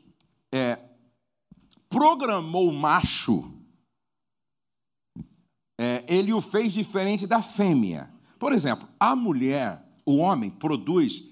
[0.52, 0.80] é,
[1.90, 3.52] programou o macho,
[5.78, 8.10] é, ele o fez diferente da fêmea.
[8.38, 11.22] Por exemplo, a mulher, o homem, produz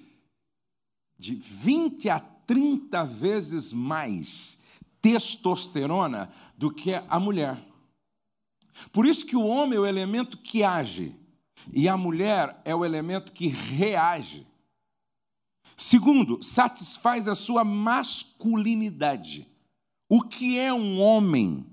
[1.18, 2.20] de 20 a
[2.52, 4.58] 30 vezes mais
[5.00, 7.58] testosterona do que a mulher.
[8.92, 11.16] Por isso que o homem é o elemento que age.
[11.72, 14.46] E a mulher é o elemento que reage.
[15.74, 19.48] Segundo, satisfaz a sua masculinidade.
[20.06, 21.64] O que é um homem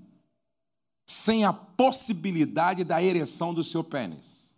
[1.06, 4.56] sem a possibilidade da ereção do seu pênis?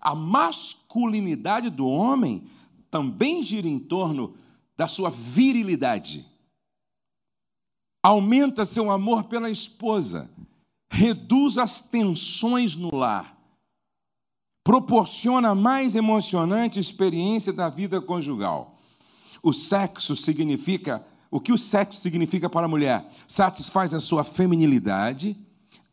[0.00, 2.48] A masculinidade do homem
[2.90, 4.34] também gira em torno
[4.78, 6.24] da sua virilidade.
[8.02, 10.30] Aumenta seu amor pela esposa,
[10.88, 13.38] reduz as tensões no lar
[14.68, 18.78] proporciona a mais emocionante experiência da vida conjugal.
[19.42, 23.08] O sexo significa, o que o sexo significa para a mulher?
[23.26, 25.34] Satisfaz a sua feminilidade,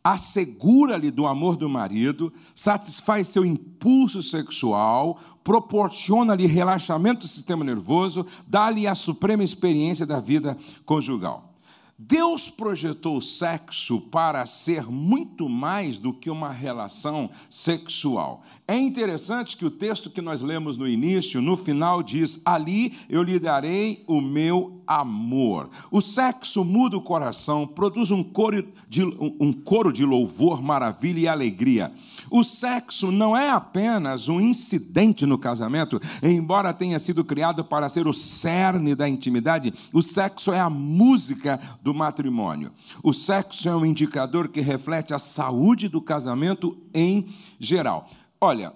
[0.06, 8.86] assegura-lhe do amor do marido, satisfaz seu impulso sexual, proporciona-lhe relaxamento do sistema nervoso, dá-lhe
[8.86, 11.56] a suprema experiência da vida conjugal.
[11.98, 18.44] Deus projetou o sexo para ser muito mais do que uma relação sexual.
[18.67, 23.21] É interessante que o texto que nós lemos no início, no final, diz: Ali eu
[23.21, 25.69] lhe darei o meu amor.
[25.91, 31.28] O sexo muda o coração, produz um coro de, um coro de louvor, maravilha e
[31.28, 31.93] alegria.
[32.32, 38.08] O sexo não é apenas um incidente no casamento, embora tenha sido criado para ser
[38.08, 42.71] o cerne da intimidade, o sexo é a música do matrimônio.
[43.04, 47.28] O sexo é um indicador que reflete a saúde do casamento em
[47.60, 48.10] geral.
[48.39, 48.74] Olha,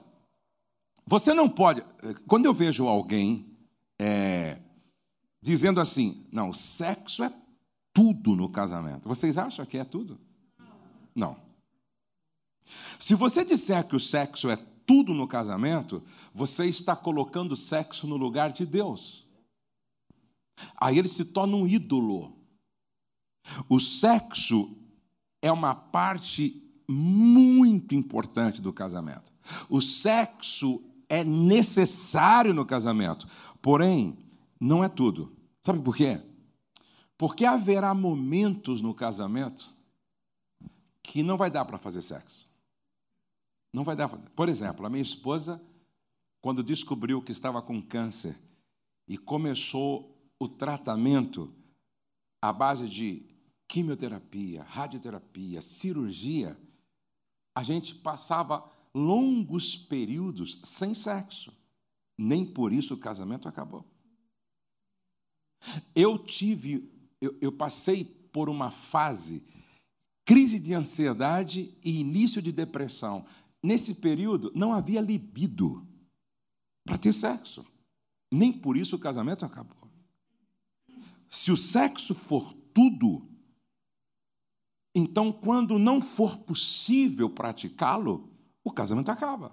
[1.05, 1.83] você não pode.
[2.27, 3.57] Quando eu vejo alguém
[3.99, 4.61] é,
[5.41, 7.33] dizendo assim, não, sexo é
[7.93, 10.19] tudo no casamento, vocês acham que é tudo?
[11.15, 11.37] Não.
[12.97, 18.07] Se você disser que o sexo é tudo no casamento, você está colocando o sexo
[18.07, 19.25] no lugar de Deus.
[20.75, 22.37] Aí ele se torna um ídolo.
[23.67, 24.77] O sexo
[25.41, 29.31] é uma parte muito importante do casamento.
[29.69, 33.27] O sexo é necessário no casamento,
[33.61, 34.17] porém,
[34.59, 35.35] não é tudo.
[35.61, 36.21] Sabe por quê?
[37.17, 39.73] Porque haverá momentos no casamento
[41.01, 42.47] que não vai dar para fazer sexo.
[43.73, 44.29] Não vai dar para fazer.
[44.31, 45.61] Por exemplo, a minha esposa,
[46.41, 48.37] quando descobriu que estava com câncer
[49.07, 51.53] e começou o tratamento
[52.41, 53.25] à base de
[53.67, 56.57] quimioterapia, radioterapia, cirurgia,
[57.55, 61.53] a gente passava longos períodos sem sexo.
[62.17, 63.85] Nem por isso o casamento acabou.
[65.95, 69.43] Eu tive, eu, eu passei por uma fase,
[70.25, 73.25] crise de ansiedade e início de depressão.
[73.61, 75.87] Nesse período não havia libido
[76.85, 77.65] para ter sexo.
[78.31, 79.89] Nem por isso o casamento acabou.
[81.29, 83.27] Se o sexo for tudo,
[84.95, 88.29] então quando não for possível praticá-lo,
[88.63, 89.51] o casamento acaba.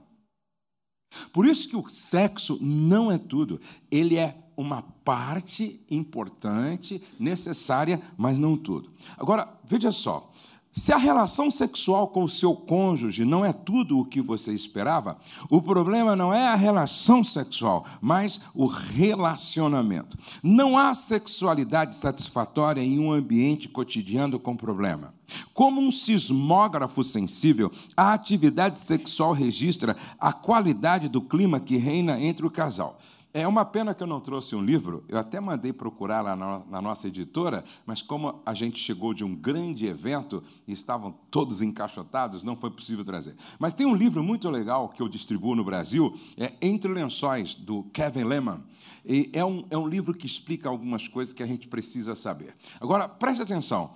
[1.32, 8.38] Por isso que o sexo não é tudo, ele é uma parte importante, necessária, mas
[8.38, 8.90] não tudo.
[9.18, 10.32] Agora, veja só,
[10.78, 15.16] Se a relação sexual com o seu cônjuge não é tudo o que você esperava,
[15.48, 20.18] o problema não é a relação sexual, mas o relacionamento.
[20.42, 25.14] Não há sexualidade satisfatória em um ambiente cotidiano com problema.
[25.52, 32.46] Como um sismógrafo sensível, a atividade sexual registra a qualidade do clima que reina entre
[32.46, 32.98] o casal.
[33.36, 36.80] É uma pena que eu não trouxe um livro, eu até mandei procurar lá na,
[36.80, 42.42] nossa editora, mas como a gente chegou de um grande evento e estavam todos encaixotados,
[42.42, 43.36] não foi possível trazer.
[43.58, 47.82] Mas tem um livro muito legal que eu distribuo no Brasil, é Entre Lençóis, do
[47.92, 48.64] Kevin Lehman.
[49.04, 52.56] E é, um, é um livro que explica algumas coisas que a gente precisa saber.
[52.80, 53.92] Agora, preste atenção.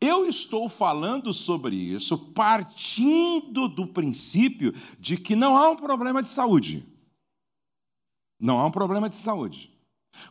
[0.00, 6.28] Eu estou falando sobre isso partindo do princípio de que não há um problema de
[6.28, 6.86] saúde.
[8.38, 9.76] Não há um problema de saúde.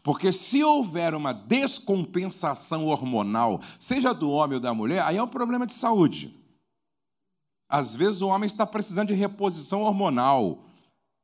[0.03, 5.27] Porque se houver uma descompensação hormonal, seja do homem ou da mulher, aí é um
[5.27, 6.33] problema de saúde.
[7.69, 10.63] Às vezes o homem está precisando de reposição hormonal.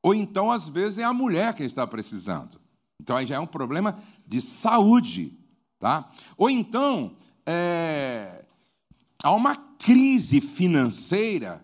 [0.01, 2.59] Ou então, às vezes, é a mulher que está precisando.
[2.99, 5.37] Então aí já é um problema de saúde.
[5.79, 6.09] Tá?
[6.37, 7.15] Ou então,
[7.45, 8.45] é...
[9.23, 11.63] há uma crise financeira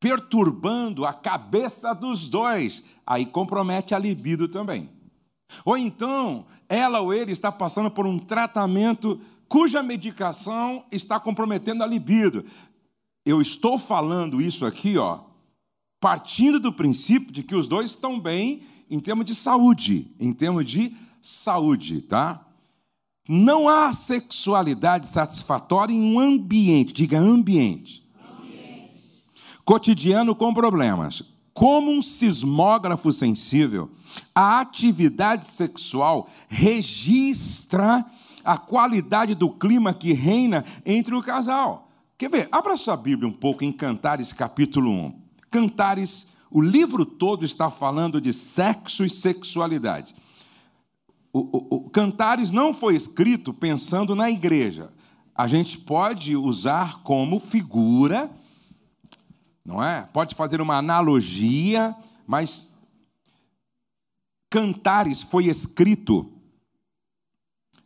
[0.00, 4.88] perturbando a cabeça dos dois, aí compromete a libido também.
[5.64, 11.86] Ou então, ela ou ele está passando por um tratamento cuja medicação está comprometendo a
[11.86, 12.44] libido.
[13.24, 15.20] Eu estou falando isso aqui, ó,
[16.00, 20.64] partindo do princípio de que os dois estão bem em termos de saúde, em termos
[20.64, 22.46] de saúde, tá?
[23.28, 28.08] Não há sexualidade satisfatória em um ambiente, diga ambiente
[29.68, 31.22] cotidiano com problemas.
[31.52, 33.90] Como um sismógrafo sensível,
[34.34, 38.02] a atividade sexual registra
[38.42, 41.90] a qualidade do clima que reina entre o casal.
[42.16, 42.48] Quer ver?
[42.50, 45.20] Abra sua Bíblia um pouco em Cantares, capítulo 1.
[45.50, 50.14] Cantares, o livro todo está falando de sexo e sexualidade.
[51.38, 54.90] O, o, o Cantares não foi escrito pensando na igreja.
[55.34, 58.30] A gente pode usar como figura
[59.68, 60.08] não é?
[60.14, 61.94] Pode fazer uma analogia,
[62.26, 62.74] mas
[64.48, 66.32] Cantares foi escrito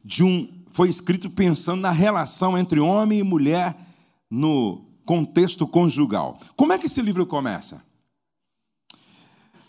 [0.05, 3.77] de um foi escrito pensando na relação entre homem e mulher
[4.31, 6.39] no contexto conjugal.
[6.55, 7.85] Como é que esse livro começa?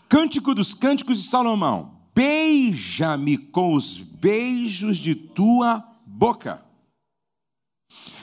[0.08, 1.93] Cântico dos Cânticos de Salomão.
[2.14, 6.64] Beija-me com os beijos de tua boca.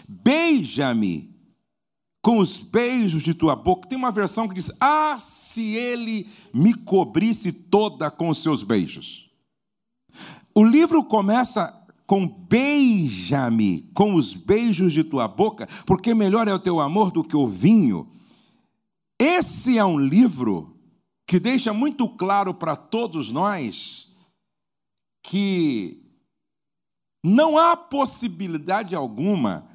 [0.07, 1.29] Beija-me
[2.21, 3.89] com os beijos de tua boca.
[3.89, 9.29] Tem uma versão que diz: Ah, se ele me cobrisse toda com os seus beijos.
[10.53, 16.59] O livro começa com beija-me com os beijos de tua boca, porque melhor é o
[16.59, 18.07] teu amor do que o vinho.
[19.17, 20.80] Esse é um livro
[21.31, 24.13] que deixa muito claro para todos nós
[25.23, 26.03] que
[27.23, 29.65] não há possibilidade alguma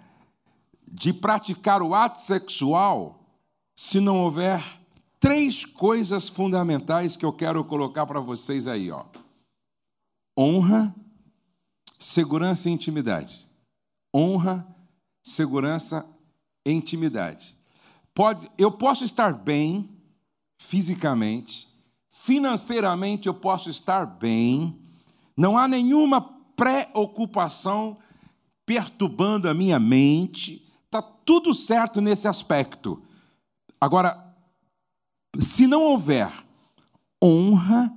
[0.87, 3.25] de praticar o ato sexual
[3.75, 4.63] se não houver
[5.19, 9.07] três coisas fundamentais que eu quero colocar para vocês aí, ó.
[10.39, 10.95] Honra,
[11.99, 13.51] segurança e intimidade.
[14.15, 14.77] Honra,
[15.25, 16.07] segurança
[16.67, 17.57] e intimidade.
[18.13, 19.96] Pode, eu posso estar bem
[20.59, 21.69] fisicamente,
[22.11, 24.79] financeiramente eu posso estar bem,
[25.37, 26.21] não há nenhuma
[26.57, 27.99] preocupação
[28.65, 33.03] perturbando a minha mente, Está tudo certo nesse aspecto.
[33.79, 34.35] Agora,
[35.39, 36.33] se não houver
[37.23, 37.93] honra,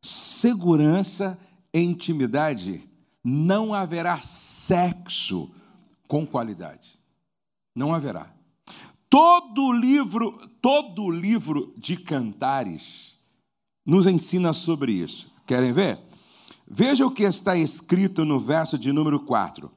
[0.00, 1.36] segurança
[1.74, 2.88] e intimidade,
[3.24, 5.50] não haverá sexo
[6.06, 7.00] com qualidade.
[7.74, 8.32] Não haverá.
[9.08, 13.18] Todo livro, todo livro de cantares
[13.84, 15.30] nos ensina sobre isso.
[15.46, 16.00] Querem ver?
[16.68, 19.70] Veja o que está escrito no verso de número 4.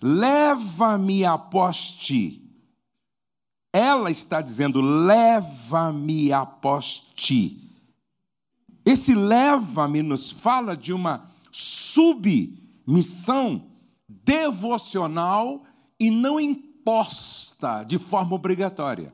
[0.00, 2.42] Leva-me após ti.
[3.72, 7.66] Ela está dizendo: leva-me após ti.
[8.84, 12.46] Esse leva-me nos fala de uma submissão
[14.08, 15.64] devocional
[15.98, 16.38] e não
[16.86, 19.12] imposta de forma obrigatória.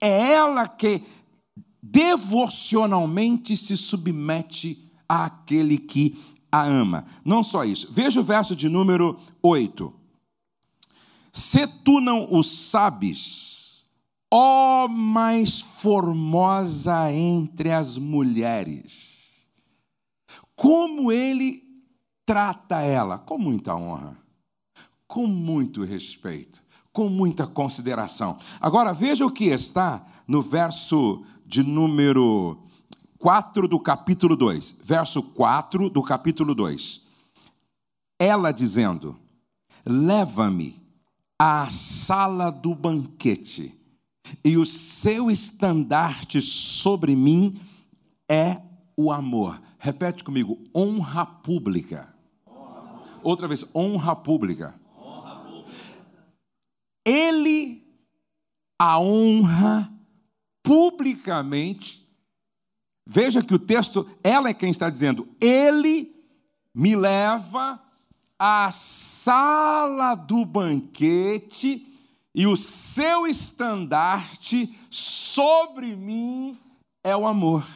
[0.00, 1.04] É ela que
[1.82, 6.18] devocionalmente se submete àquele que
[6.50, 7.04] a ama.
[7.22, 7.92] Não só isso.
[7.92, 9.92] Veja o verso de número 8.
[11.32, 13.84] Se tu não o sabes,
[14.32, 19.46] ó mais formosa entre as mulheres,
[20.54, 21.62] como ele
[22.24, 24.16] trata ela com muita honra,
[25.06, 26.65] com muito respeito,
[26.96, 28.38] com muita consideração.
[28.58, 32.56] Agora veja o que está no verso de número
[33.18, 34.78] 4 do capítulo 2.
[34.82, 37.04] Verso 4 do capítulo 2.
[38.18, 39.14] Ela dizendo:
[39.84, 40.82] Leva-me
[41.38, 43.78] à sala do banquete,
[44.42, 47.60] e o seu estandarte sobre mim
[48.26, 48.62] é
[48.96, 49.60] o amor.
[49.78, 52.08] Repete comigo: honra pública.
[53.22, 54.85] Outra vez, honra pública.
[57.06, 57.86] Ele
[58.78, 59.90] a honra
[60.62, 62.06] publicamente.
[63.06, 66.12] Veja que o texto, ela é quem está dizendo, ele
[66.74, 67.80] me leva
[68.38, 71.86] à sala do banquete
[72.34, 76.52] e o seu estandarte sobre mim
[77.02, 77.66] é o amor.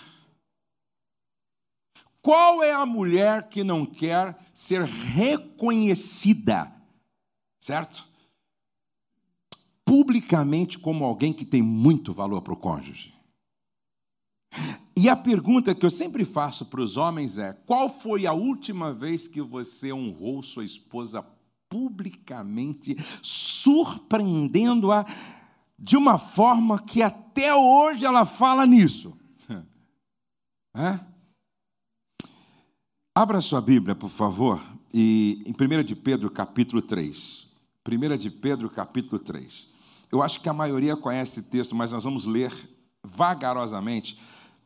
[2.21, 6.71] Qual é a mulher que não quer ser reconhecida,
[7.59, 8.10] certo?
[9.91, 13.13] Publicamente como alguém que tem muito valor para o cônjuge.
[14.97, 18.95] E a pergunta que eu sempre faço para os homens é: qual foi a última
[18.95, 21.27] vez que você honrou sua esposa
[21.69, 25.05] publicamente, surpreendendo-a
[25.77, 29.19] de uma forma que até hoje ela fala nisso?
[30.73, 31.01] É?
[33.13, 34.63] Abra sua Bíblia, por favor,
[34.95, 37.49] e em 1 de Pedro, capítulo 3.
[37.85, 39.80] 1 de Pedro, capítulo 3.
[40.11, 42.53] Eu acho que a maioria conhece esse texto, mas nós vamos ler
[43.05, 44.21] vagarosamente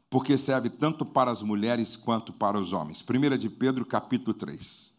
[0.08, 3.02] porque serve tanto para as mulheres quanto para os homens.
[3.02, 4.94] 1 de Pedro, capítulo 3.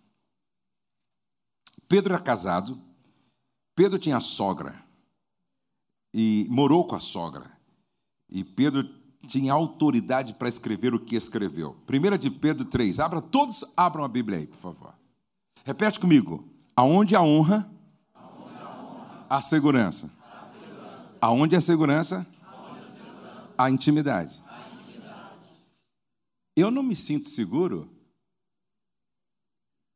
[1.87, 2.79] Pedro era casado,
[3.75, 4.83] Pedro tinha sogra,
[6.13, 7.51] e morou com a sogra.
[8.29, 8.89] E Pedro
[9.27, 11.75] tinha autoridade para escrever o que escreveu.
[11.89, 12.99] 1 de Pedro 3.
[12.99, 14.93] Abra, todos abram a Bíblia aí, por favor.
[15.65, 16.47] Repete comigo.
[16.75, 17.69] Aonde a honra,
[18.13, 20.11] a, honra a, segurança.
[21.21, 22.27] Aonde a, segurança.
[23.57, 24.43] a intimidade.
[26.55, 27.89] Eu não me sinto seguro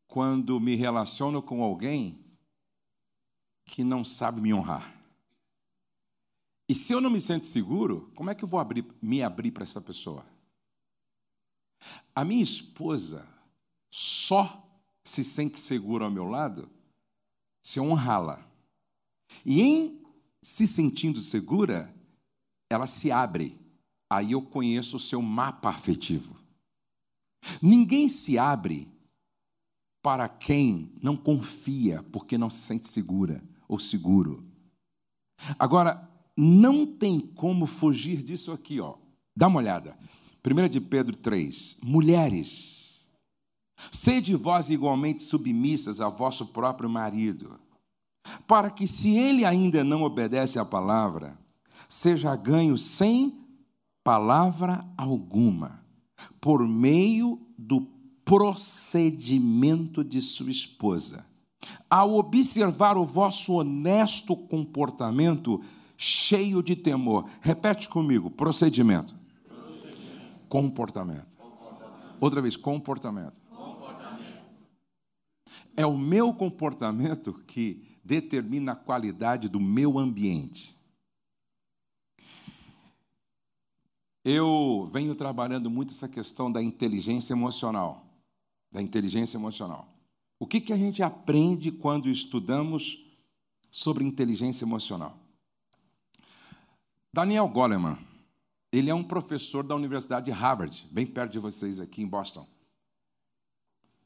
[0.07, 2.19] quando me relaciono com alguém
[3.65, 4.99] que não sabe me honrar.
[6.67, 9.51] E se eu não me sinto seguro, como é que eu vou abrir, me abrir
[9.51, 10.25] para essa pessoa?
[12.13, 13.27] A minha esposa
[13.89, 14.67] só
[15.03, 16.69] se sente segura ao meu lado
[17.61, 18.45] se eu honrá-la.
[19.45, 19.98] E em
[20.41, 21.93] se sentindo segura,
[22.69, 23.59] ela se abre.
[24.09, 26.35] Aí eu conheço o seu mapa afetivo.
[27.61, 28.91] Ninguém se abre
[30.01, 34.43] para quem não confia, porque não se sente segura ou seguro.
[35.57, 38.95] Agora, não tem como fugir disso aqui, ó.
[39.35, 39.97] Dá uma olhada.
[40.45, 41.77] 1 de Pedro 3.
[41.83, 43.09] Mulheres,
[43.91, 47.59] sede vós igualmente submissas a vosso próprio marido,
[48.47, 51.37] para que, se ele ainda não obedece à palavra,
[51.87, 53.39] seja ganho sem
[54.03, 55.83] palavra alguma
[56.39, 57.81] por meio do
[58.23, 61.25] procedimento de sua esposa.
[61.89, 65.61] Ao observar o vosso honesto comportamento
[65.97, 67.27] cheio de temor.
[67.41, 69.13] Repete comigo: procedimento.
[69.47, 70.47] procedimento.
[70.47, 71.37] Comportamento.
[71.37, 72.17] comportamento.
[72.21, 73.41] Outra vez, comportamento.
[73.49, 74.39] comportamento.
[75.75, 80.75] É o meu comportamento que determina a qualidade do meu ambiente.
[84.25, 88.03] Eu venho trabalhando muito essa questão da inteligência emocional.
[88.71, 89.87] Da inteligência emocional.
[90.39, 93.05] O que, que a gente aprende quando estudamos
[93.69, 95.15] sobre inteligência emocional?
[97.13, 97.97] Daniel Goleman,
[98.71, 102.47] ele é um professor da Universidade de Harvard, bem perto de vocês aqui em Boston.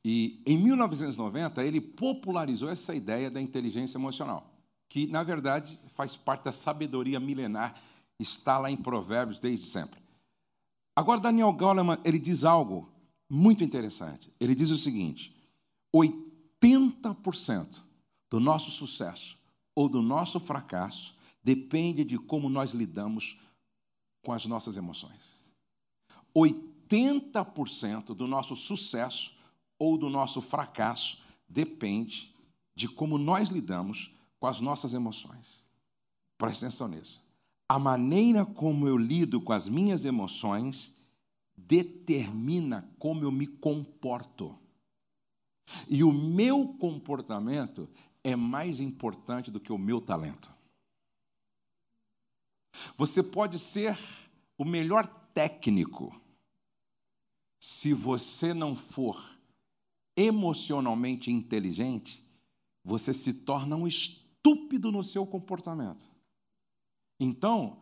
[0.03, 4.51] E em 1990 ele popularizou essa ideia da inteligência emocional,
[4.89, 7.81] que na verdade faz parte da sabedoria milenar,
[8.19, 10.01] está lá em Provérbios desde sempre.
[10.95, 12.89] Agora, Daniel Goleman, ele diz algo
[13.29, 14.29] muito interessante.
[14.39, 15.35] Ele diz o seguinte:
[15.95, 17.81] 80%
[18.29, 19.37] do nosso sucesso
[19.75, 23.37] ou do nosso fracasso depende de como nós lidamos
[24.21, 25.37] com as nossas emoções.
[26.35, 29.32] 80% do nosso sucesso
[29.83, 32.33] ou do nosso fracasso depende
[32.75, 35.65] de como nós lidamos com as nossas emoções.
[36.37, 37.23] Preste atenção nisso
[37.73, 40.95] a maneira como eu lido com as minhas emoções
[41.57, 44.55] determina como eu me comporto.
[45.89, 47.89] E o meu comportamento
[48.23, 50.51] é mais importante do que o meu talento.
[52.95, 53.97] Você pode ser
[54.55, 56.15] o melhor técnico,
[57.59, 59.19] se você não for
[60.15, 62.23] emocionalmente inteligente,
[62.83, 66.05] você se torna um estúpido no seu comportamento.
[67.19, 67.77] Então,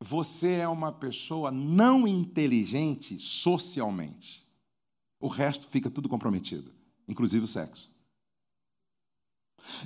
[0.00, 4.46] você é uma pessoa não inteligente socialmente.
[5.18, 6.72] O resto fica tudo comprometido,
[7.08, 7.90] inclusive o sexo.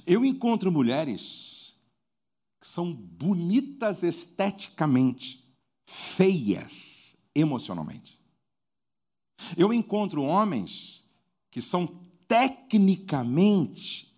[0.06, 1.76] Eu encontro mulheres
[2.60, 5.44] que são bonitas esteticamente,
[5.86, 8.18] feias emocionalmente.
[9.56, 10.97] Eu encontro homens
[11.58, 11.88] que são
[12.28, 14.16] tecnicamente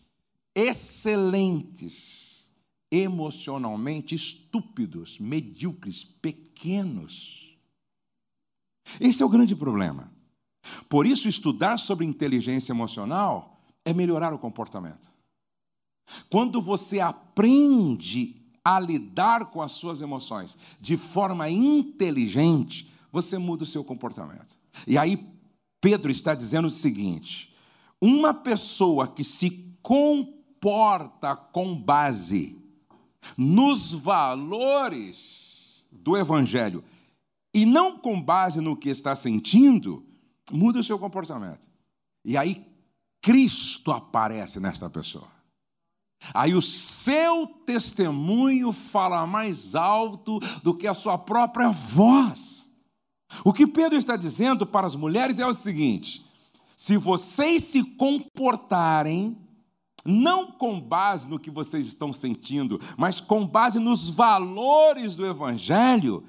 [0.55, 2.47] excelentes,
[2.91, 7.57] emocionalmente estúpidos, medíocres, pequenos.
[9.01, 10.12] Esse é o grande problema.
[10.86, 15.11] Por isso, estudar sobre inteligência emocional é melhorar o comportamento.
[16.28, 23.66] Quando você aprende a lidar com as suas emoções de forma inteligente, você muda o
[23.66, 24.59] seu comportamento.
[24.86, 25.39] E aí,
[25.80, 27.54] Pedro está dizendo o seguinte:
[28.00, 32.58] uma pessoa que se comporta com base
[33.36, 36.84] nos valores do Evangelho
[37.54, 40.04] e não com base no que está sentindo,
[40.52, 41.68] muda o seu comportamento.
[42.24, 42.66] E aí,
[43.20, 45.28] Cristo aparece nesta pessoa.
[46.34, 52.59] Aí o seu testemunho fala mais alto do que a sua própria voz.
[53.44, 56.24] O que Pedro está dizendo para as mulheres é o seguinte:
[56.76, 59.36] se vocês se comportarem
[60.04, 66.24] não com base no que vocês estão sentindo, mas com base nos valores do Evangelho,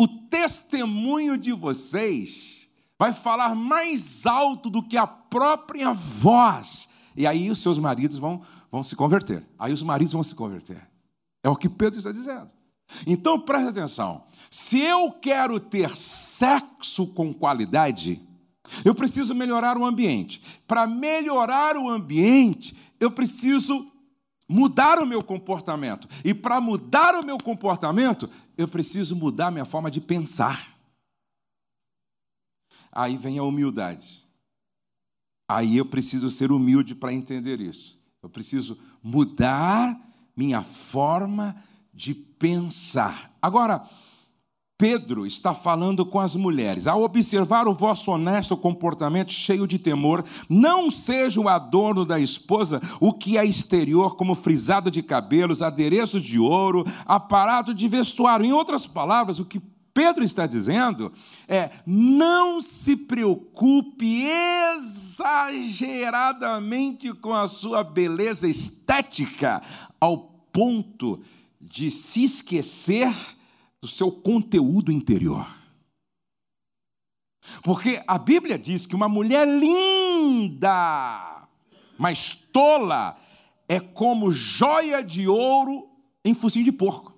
[0.00, 6.88] o testemunho de vocês vai falar mais alto do que a própria voz.
[7.14, 8.40] E aí os seus maridos vão
[8.70, 9.46] vão se converter.
[9.58, 10.88] Aí os maridos vão se converter.
[11.42, 12.52] É o que Pedro está dizendo.
[13.06, 18.20] Então preste atenção: se eu quero ter sexo com qualidade,
[18.84, 20.40] eu preciso melhorar o ambiente.
[20.66, 23.90] Para melhorar o ambiente, eu preciso
[24.48, 26.08] mudar o meu comportamento.
[26.24, 30.76] E para mudar o meu comportamento, eu preciso mudar a minha forma de pensar.
[32.90, 34.24] Aí vem a humildade.
[35.48, 37.98] Aí eu preciso ser humilde para entender isso.
[38.22, 39.98] Eu preciso mudar
[40.36, 41.67] minha forma de
[42.14, 43.32] pensar.
[43.42, 43.82] Agora,
[44.78, 46.86] Pedro está falando com as mulheres.
[46.86, 52.80] Ao observar o vosso honesto comportamento cheio de temor, não seja o adorno da esposa
[53.00, 58.46] o que é exterior, como frisado de cabelos, adereços de ouro, aparato de vestuário.
[58.46, 59.60] Em outras palavras, o que
[59.92, 61.12] Pedro está dizendo
[61.48, 64.28] é: não se preocupe
[64.76, 69.60] exageradamente com a sua beleza estética,
[70.00, 70.18] ao
[70.52, 71.37] ponto de
[71.90, 73.12] se esquecer
[73.80, 75.46] do seu conteúdo interior.
[77.62, 80.68] Porque a Bíblia diz que uma mulher linda,
[81.98, 83.18] mas tola,
[83.68, 85.88] é como joia de ouro
[86.24, 87.16] em focinho de porco.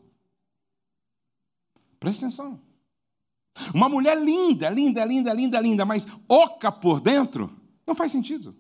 [1.99, 2.61] Presta atenção.
[3.75, 7.55] Uma mulher linda, linda, linda, linda, linda, mas oca por dentro,
[7.87, 8.57] não faz sentido.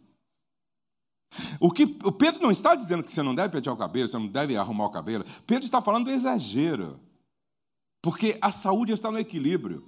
[1.60, 4.18] O que o Pedro não está dizendo que você não deve pentear o cabelo, você
[4.18, 5.24] não deve arrumar o cabelo.
[5.46, 6.98] Pedro está falando do exagero.
[8.02, 9.84] Porque a saúde está no equilíbrio.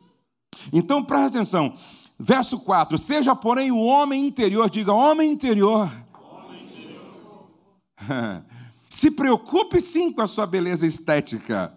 [0.72, 1.76] Então preste atenção.
[2.18, 5.90] Verso 4: Seja, porém, o homem interior, diga homem interior.
[6.14, 8.45] Homem interior.
[8.88, 11.76] Se preocupe sim com a sua beleza estética,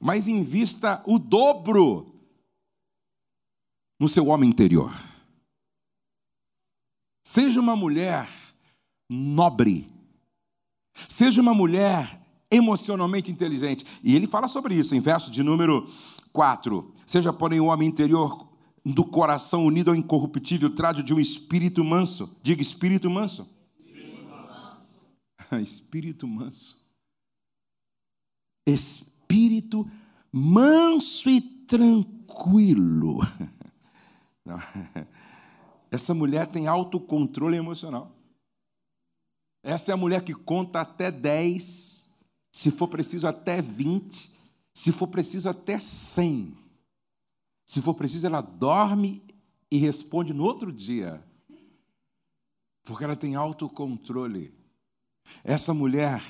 [0.00, 2.14] mas invista o dobro
[3.98, 4.94] no seu homem interior.
[7.26, 8.28] Seja uma mulher
[9.14, 9.88] nobre,
[11.08, 13.84] seja uma mulher emocionalmente inteligente.
[14.02, 15.88] E ele fala sobre isso em verso de número
[16.32, 16.92] 4.
[17.06, 18.48] Seja, porém, o homem interior
[18.84, 22.36] do coração unido ao incorruptível, trajo de um espírito manso.
[22.42, 23.48] Diga espírito manso.
[25.62, 26.76] Espírito manso.
[28.66, 29.88] espírito
[30.32, 31.30] manso.
[31.30, 33.20] E tranquilo.
[35.90, 38.10] Essa mulher tem autocontrole emocional.
[39.64, 42.08] Essa é a mulher que conta até 10,
[42.52, 44.30] se for preciso até 20,
[44.72, 46.56] se for preciso até 100.
[47.66, 49.24] Se for preciso, ela dorme
[49.70, 51.24] e responde no outro dia.
[52.84, 54.52] Porque ela tem autocontrole.
[55.42, 56.22] Essa mulher,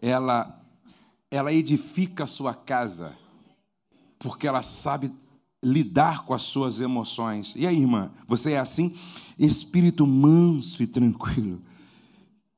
[0.00, 0.58] ela
[1.30, 3.16] ela edifica a sua casa,
[4.18, 5.12] porque ela sabe
[5.62, 7.54] lidar com as suas emoções.
[7.56, 8.96] E aí, irmã, você é assim?
[9.38, 11.60] Espírito manso e tranquilo,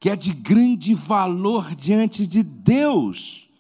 [0.01, 3.51] que é de grande valor diante de Deus.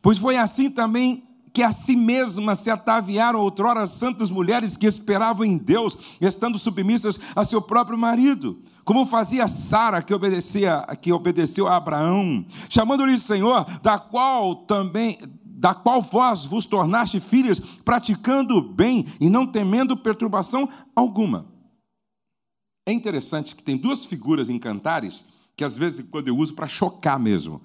[0.00, 5.44] Pois foi assim também que a si mesmas se ataviaram outrora santas mulheres que esperavam
[5.44, 11.66] em Deus, estando submissas a seu próprio marido, como fazia Sara que obedecia, que obedeceu
[11.66, 18.62] a Abraão, chamando-lhe Senhor, da qual também da qual vós vos tornaste filhos, praticando o
[18.62, 20.66] bem e não temendo perturbação
[20.96, 21.52] alguma.
[22.88, 25.26] É interessante que tem duas figuras em cantares
[25.60, 27.60] que às vezes quando eu uso para chocar mesmo.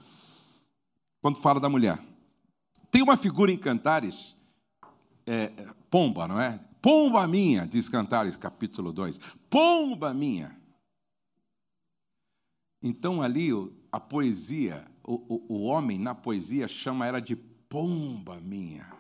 [1.21, 1.97] Quando fala da mulher.
[2.91, 4.35] Tem uma figura em Cantares,
[5.25, 5.47] é,
[5.89, 6.59] pomba, não é?
[6.81, 9.17] Pomba minha, diz Cantares capítulo 2.
[9.49, 10.59] Pomba minha.
[12.83, 13.47] Então ali
[13.89, 18.91] a poesia, o, o, o homem na poesia chama ela de pomba minha,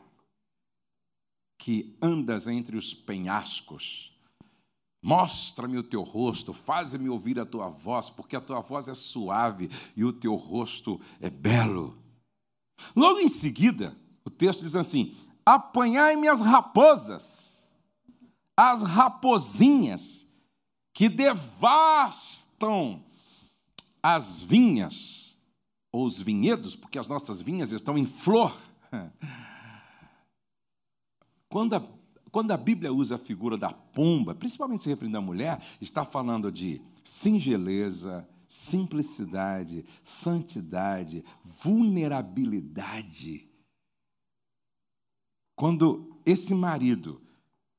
[1.57, 4.14] que andas entre os penhascos.
[5.05, 9.69] Mostra-me o teu rosto, faz-me ouvir a tua voz, porque a tua voz é suave
[9.95, 11.95] e o teu rosto é belo.
[12.95, 13.95] Logo em seguida,
[14.25, 17.71] o texto diz assim: Apanhai-me as raposas,
[18.57, 20.25] as rapozinhas
[20.91, 23.03] que devastam
[24.01, 25.37] as vinhas,
[25.91, 28.51] ou os vinhedos, porque as nossas vinhas estão em flor.
[31.47, 31.94] Quando a,
[32.35, 36.51] quando a Bíblia usa a figura da pomba, principalmente se referindo à mulher, está falando
[36.51, 43.47] de singeleza, simplicidade, santidade, vulnerabilidade.
[45.55, 47.21] Quando esse marido,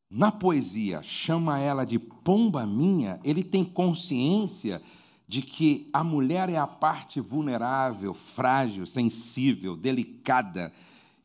[0.08, 4.80] na poesia, chama ela de pomba minha, ele tem consciência
[5.28, 10.72] de que a mulher é a parte vulnerável, frágil, sensível, delicada.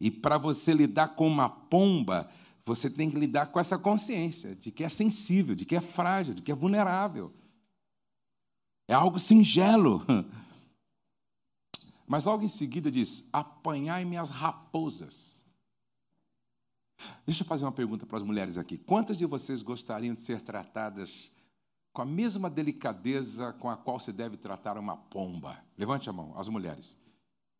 [0.02, 2.30] E para você lidar com uma pomba,
[2.66, 6.34] você tem que lidar com essa consciência de que é sensível, de que é frágil,
[6.34, 7.34] de que é vulnerável.
[8.88, 10.06] É algo singelo.
[12.06, 15.46] Mas logo em seguida diz: apanhai-me as raposas.
[17.26, 18.78] Deixa eu fazer uma pergunta para as mulheres aqui.
[18.78, 21.32] Quantas de vocês gostariam de ser tratadas
[21.94, 25.58] com a mesma delicadeza com a qual se deve tratar uma pomba?
[25.78, 27.00] Levante a mão, as mulheres.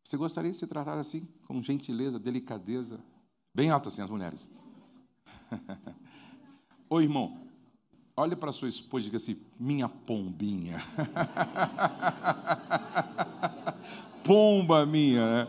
[0.04, 3.00] Você gostaria de ser tratada assim, com gentileza, delicadeza?
[3.54, 4.50] Bem alto assim, as mulheres.
[6.90, 7.42] Ô irmão,
[8.16, 10.82] Olhe para sua esposa e diga assim: minha pombinha.
[14.24, 15.48] Pomba minha, né?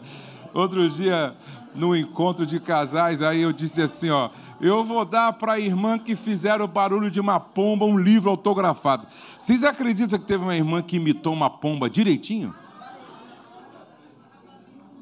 [0.55, 1.37] Outro dia,
[1.75, 4.31] no encontro de casais, aí eu disse assim: ó,
[4.61, 8.31] eu vou dar para a irmã que fizeram o barulho de uma pomba um livro
[8.31, 9.09] autografado.
[9.37, 12.55] Vocês acreditam que teve uma irmã que imitou uma pomba direitinho?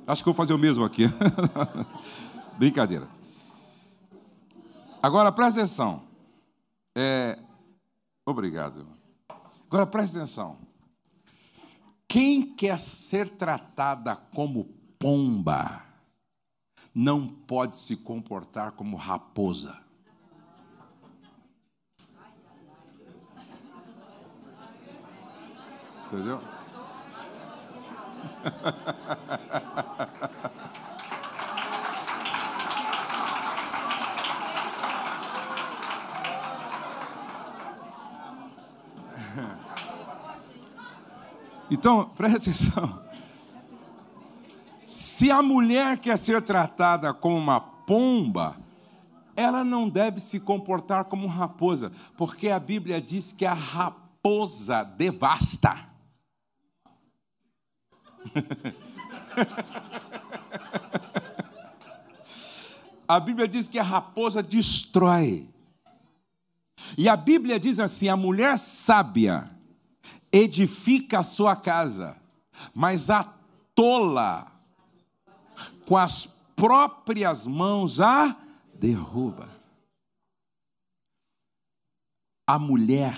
[0.06, 1.04] Acho que vou fazer o mesmo aqui.
[2.58, 3.19] Brincadeira.
[5.02, 6.02] Agora presta atenção.
[6.94, 7.38] É,
[8.30, 8.86] Obrigado.
[9.66, 10.58] Agora preste atenção.
[12.06, 14.66] Quem quer ser tratada como
[14.98, 15.82] pomba
[16.94, 19.76] não pode se comportar como raposa.
[26.06, 26.40] Entendeu?
[41.70, 43.00] Então, presta atenção.
[44.84, 48.56] Se a mulher quer ser tratada como uma pomba,
[49.36, 55.88] ela não deve se comportar como raposa, porque a Bíblia diz que a raposa devasta.
[63.06, 65.48] a Bíblia diz que a raposa destrói.
[66.96, 69.50] E a Bíblia diz assim: a mulher sábia
[70.32, 72.20] edifica a sua casa,
[72.74, 73.24] mas a
[73.74, 74.50] tola
[75.86, 78.36] com as próprias mãos a
[78.74, 79.48] derruba.
[82.46, 83.16] A mulher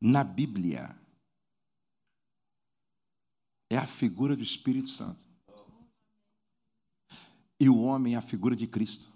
[0.00, 0.96] na Bíblia
[3.68, 5.28] é a figura do Espírito Santo.
[7.58, 9.09] E o homem é a figura de Cristo.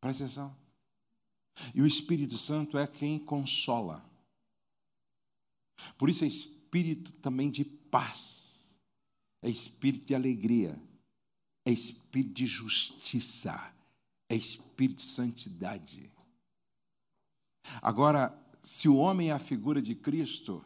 [0.00, 0.56] Presta atenção.
[1.74, 4.04] E o Espírito Santo é quem consola.
[5.96, 8.78] Por isso é espírito também de paz,
[9.42, 10.80] é espírito de alegria,
[11.64, 13.74] é espírito de justiça,
[14.28, 16.10] é espírito de santidade.
[17.82, 20.64] Agora, se o homem é a figura de Cristo,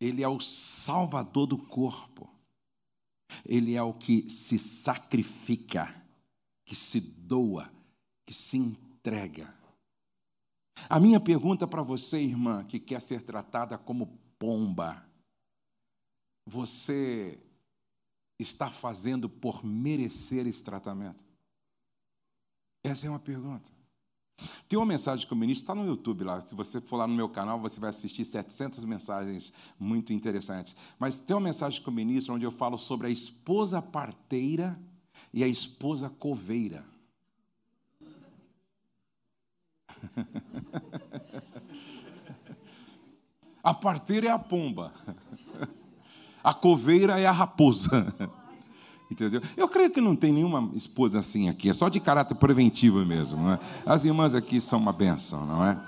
[0.00, 2.28] ele é o salvador do corpo.
[3.44, 5.94] Ele é o que se sacrifica,
[6.64, 7.70] que se doa,
[8.28, 9.54] que se entrega.
[10.86, 15.02] A minha pergunta para você, irmã, que quer ser tratada como pomba,
[16.44, 17.38] você
[18.38, 21.24] está fazendo por merecer esse tratamento?
[22.84, 23.70] Essa é uma pergunta.
[24.68, 26.38] Tem uma mensagem que eu ministro, está no YouTube lá.
[26.42, 30.76] Se você for lá no meu canal, você vai assistir 700 mensagens muito interessantes.
[30.98, 34.78] Mas tem uma mensagem que eu ministro onde eu falo sobre a esposa parteira
[35.32, 36.84] e a esposa coveira.
[43.62, 44.94] A parteira é a pomba,
[46.42, 48.14] a coveira é a raposa.
[49.10, 49.42] Entendeu?
[49.56, 53.42] Eu creio que não tem nenhuma esposa assim aqui, é só de caráter preventivo mesmo.
[53.42, 53.58] Não é?
[53.84, 55.78] As irmãs aqui são uma benção, não é?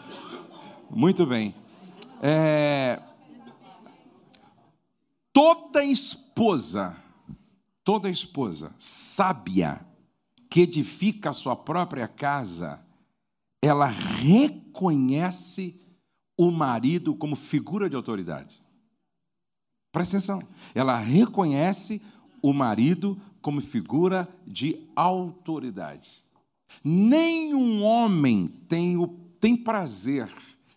[0.90, 1.54] Muito bem.
[2.22, 3.00] É...
[5.32, 6.96] Toda esposa,
[7.82, 9.80] toda esposa sábia
[10.48, 12.80] que edifica a sua própria casa,
[13.64, 15.80] ela reconhece
[16.36, 18.60] o marido como figura de autoridade.
[19.90, 20.38] Presta atenção.
[20.74, 22.02] Ela reconhece
[22.42, 26.24] o marido como figura de autoridade.
[26.82, 29.06] Nenhum homem tem, o,
[29.40, 30.28] tem prazer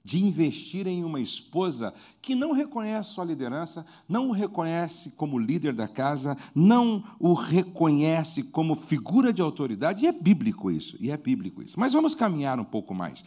[0.07, 5.73] de investir em uma esposa que não reconhece sua liderança, não o reconhece como líder
[5.73, 11.17] da casa, não o reconhece como figura de autoridade, e é bíblico isso, e é
[11.17, 11.77] bíblico isso.
[11.77, 13.25] Mas vamos caminhar um pouco mais.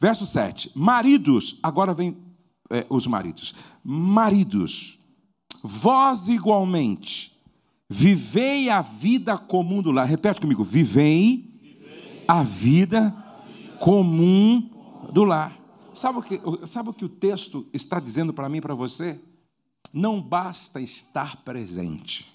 [0.00, 0.72] Verso 7.
[0.74, 2.16] Maridos, agora vem
[2.70, 3.54] é, os maridos.
[3.84, 4.98] Maridos,
[5.62, 7.30] vós igualmente
[7.94, 10.06] Vivei a vida comum do lar.
[10.06, 10.64] Repete comigo.
[10.64, 14.70] Vivei, Vivei a, vida a vida comum
[15.12, 15.61] do lar.
[15.94, 19.20] Sabe o que, sabe o, que o texto está dizendo para mim e para você?
[19.92, 22.32] Não basta estar presente.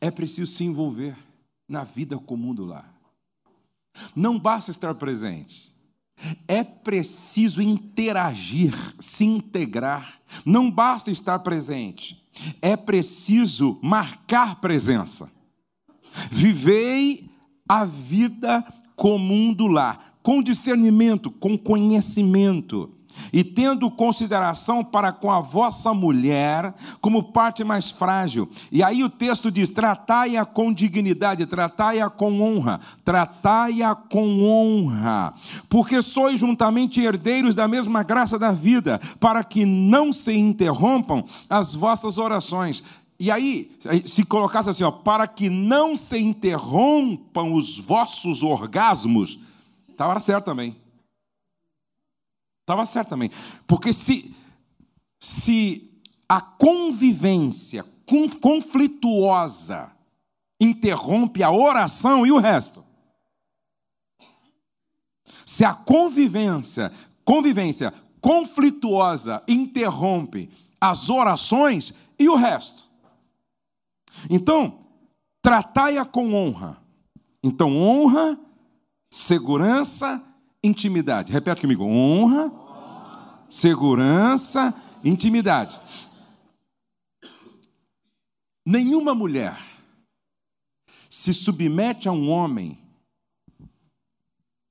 [0.00, 1.16] É preciso se envolver
[1.68, 2.92] na vida comum do lar.
[4.14, 5.74] Não basta estar presente.
[6.46, 10.20] É preciso interagir, se integrar.
[10.44, 12.26] Não basta estar presente
[12.60, 15.30] é preciso marcar presença.
[16.30, 17.30] Vivei
[17.68, 22.90] a vida comum do lar, com discernimento, com conhecimento
[23.32, 28.50] e tendo consideração para com a vossa mulher como parte mais frágil.
[28.72, 35.32] E aí o texto diz: tratai-a com dignidade, tratai-a com honra, tratai-a com honra,
[35.68, 41.72] porque sois juntamente herdeiros da mesma graça da vida, para que não se interrompam as
[41.72, 42.82] vossas orações.
[43.16, 43.70] E aí,
[44.04, 49.38] se colocasse assim, ó, para que não se interrompam os vossos orgasmos,
[49.96, 50.76] estava certo também.
[52.60, 53.30] Estava certo também.
[53.66, 54.34] Porque se,
[55.18, 55.90] se
[56.28, 57.82] a convivência
[58.40, 59.90] conflituosa
[60.60, 62.84] interrompe a oração e o resto.
[65.44, 66.92] Se a convivência,
[67.24, 72.88] convivência conflituosa interrompe as orações e o resto.
[74.28, 74.80] Então,
[75.40, 76.82] tratai-a com honra.
[77.42, 78.38] Então, honra,
[79.16, 80.22] segurança
[80.62, 81.32] intimidade.
[81.32, 82.52] Repete comigo: honra,
[83.48, 85.80] segurança, intimidade.
[88.64, 89.58] Nenhuma mulher
[91.08, 92.78] se submete a um homem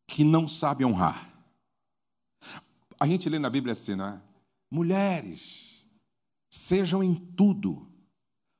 [0.08, 1.34] que não sabe honrar.
[3.00, 4.22] A gente lê na Bíblia assim, não é?
[4.70, 5.88] Mulheres,
[6.52, 7.91] sejam em tudo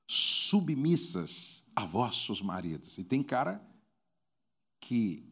[0.10, 2.98] submissas a vossos maridos.
[2.98, 3.62] E tem cara
[4.86, 5.24] que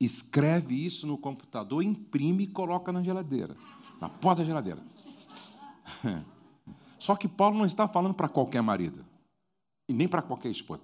[0.00, 3.54] escreve isso no computador, imprime e coloca na geladeira,
[4.00, 4.82] na porta da geladeira.
[6.98, 9.04] Só que Paulo não está falando para qualquer marido,
[9.86, 10.82] e nem para qualquer esposa.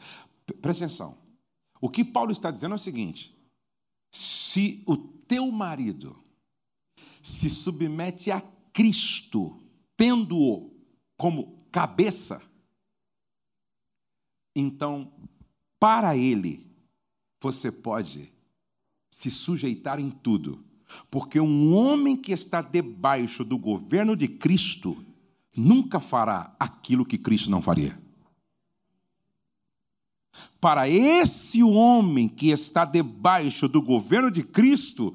[0.60, 1.16] Presta atenção.
[1.80, 3.34] O que Paulo está dizendo é o seguinte:
[4.12, 6.22] se o teu marido
[7.22, 9.62] se submete a Cristo,
[9.96, 10.70] tendo-o
[11.16, 12.42] como cabeça,
[14.54, 15.10] então,
[15.80, 16.73] para ele,
[17.44, 18.32] você pode
[19.10, 20.64] se sujeitar em tudo,
[21.10, 25.04] porque um homem que está debaixo do governo de Cristo
[25.54, 28.02] nunca fará aquilo que Cristo não faria.
[30.60, 35.14] Para esse homem que está debaixo do governo de Cristo,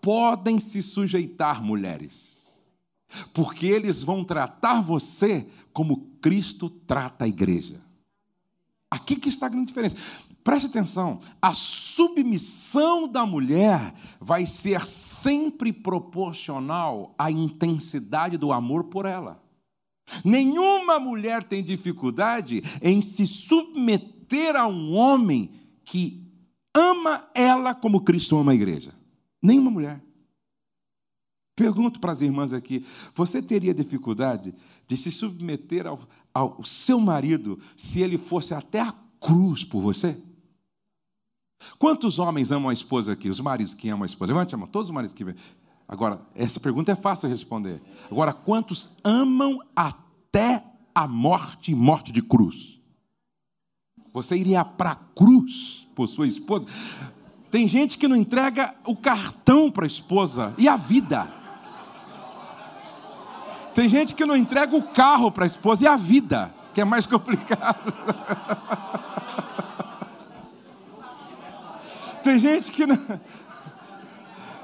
[0.00, 2.62] podem se sujeitar mulheres,
[3.32, 7.80] porque eles vão tratar você como Cristo trata a igreja.
[8.90, 9.96] Aqui que está a grande diferença.
[10.44, 19.06] Preste atenção, a submissão da mulher vai ser sempre proporcional à intensidade do amor por
[19.06, 19.40] ela.
[20.24, 25.52] Nenhuma mulher tem dificuldade em se submeter a um homem
[25.84, 26.28] que
[26.74, 28.92] ama ela como Cristo ama a igreja.
[29.40, 30.02] Nenhuma mulher.
[31.54, 32.84] Pergunto para as irmãs aqui:
[33.14, 34.54] você teria dificuldade
[34.88, 36.00] de se submeter ao,
[36.34, 40.20] ao seu marido se ele fosse até a cruz por você?
[41.78, 43.28] Quantos homens amam a esposa aqui?
[43.28, 44.32] Os maridos que amam a esposa?
[44.32, 45.24] Levante a mão, todos os maridos que.
[45.88, 47.82] Agora, essa pergunta é fácil de responder.
[48.10, 52.80] Agora, quantos amam até a morte morte de cruz?
[54.12, 56.66] Você iria para a cruz por sua esposa?
[57.50, 61.30] Tem gente que não entrega o cartão para a esposa e a vida.
[63.74, 66.84] Tem gente que não entrega o carro para a esposa e a vida, que é
[66.84, 67.92] mais complicado.
[72.22, 72.98] Tem gente que não,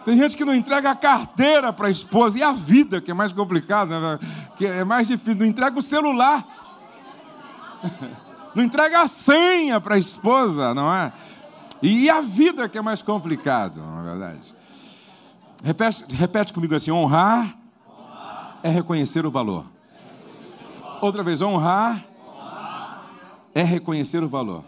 [0.04, 3.14] tem gente que não entrega a carteira para a esposa e a vida, que é
[3.14, 4.18] mais complicado, né?
[4.56, 5.40] que é mais difícil.
[5.40, 6.46] Não entrega o celular.
[8.54, 11.12] Não entrega a senha para a esposa, não é?
[11.82, 14.54] E a vida que é mais complicado, na é verdade.
[15.62, 17.56] Repete, repete comigo assim: honrar
[18.62, 19.66] é reconhecer o valor.
[21.00, 22.04] Outra vez, honrar
[23.54, 24.64] é reconhecer o valor.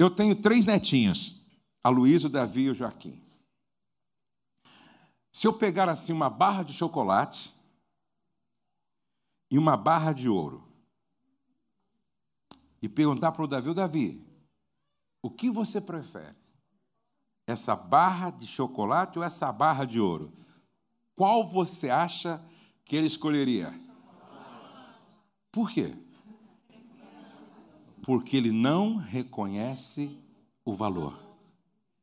[0.00, 1.46] Eu tenho três netinhos,
[1.84, 3.22] a Luísa, o Davi e o Joaquim.
[5.30, 7.54] Se eu pegar assim uma barra de chocolate
[9.50, 10.66] e uma barra de ouro
[12.82, 14.26] e perguntar para o Davi, o Davi,
[15.22, 16.40] o que você prefere?
[17.50, 20.32] essa barra de chocolate ou essa barra de ouro?
[21.14, 22.42] Qual você acha
[22.84, 23.78] que ele escolheria?
[25.52, 25.94] Por quê?
[28.02, 30.18] Porque ele não reconhece
[30.64, 31.18] o valor.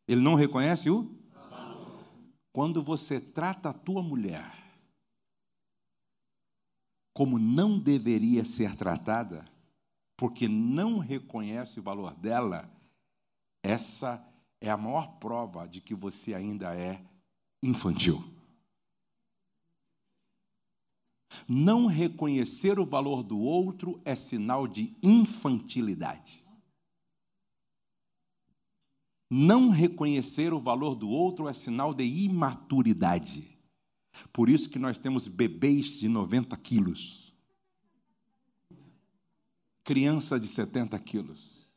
[0.07, 1.09] Ele não reconhece o?
[1.33, 1.99] Valor.
[2.51, 4.53] Quando você trata a tua mulher
[7.13, 9.43] como não deveria ser tratada,
[10.15, 12.71] porque não reconhece o valor dela,
[13.63, 14.23] essa
[14.61, 17.03] é a maior prova de que você ainda é
[17.63, 18.23] infantil.
[21.47, 26.43] Não reconhecer o valor do outro é sinal de infantilidade.
[29.29, 33.57] Não reconhecer o valor do outro é sinal de imaturidade.
[34.31, 37.33] Por isso que nós temos bebês de 90 quilos,
[39.83, 41.67] crianças de 70 quilos.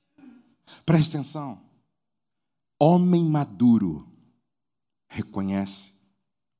[0.86, 1.60] Preste atenção.
[2.78, 4.08] Homem maduro
[5.08, 5.92] reconhece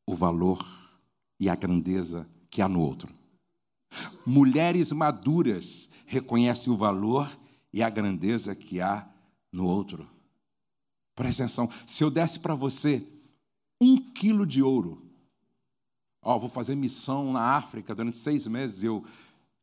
[0.05, 0.67] o valor
[1.39, 3.13] e a grandeza que há no outro.
[4.27, 7.31] Mulheres maduras reconhecem o valor
[7.73, 9.09] e a grandeza que há
[9.53, 10.09] no outro.
[11.15, 13.07] Presta atenção, se eu desse para você
[13.81, 15.03] um quilo de ouro,
[16.23, 19.05] ó, vou fazer missão na África durante seis meses, eu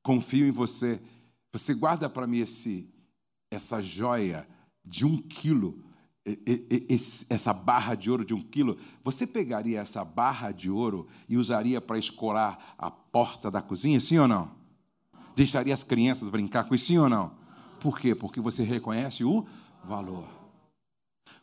[0.02, 1.02] confio em você.
[1.52, 2.88] Você guarda para mim esse,
[3.52, 4.48] essa joia
[4.84, 5.84] de um quilo
[7.30, 11.80] essa barra de ouro de um quilo, você pegaria essa barra de ouro e usaria
[11.80, 14.52] para escorar a porta da cozinha, sim ou não?
[15.36, 17.32] Deixaria as crianças brincar com isso, sim ou não?
[17.80, 18.14] Por quê?
[18.14, 19.46] Porque você reconhece o
[19.84, 20.28] valor.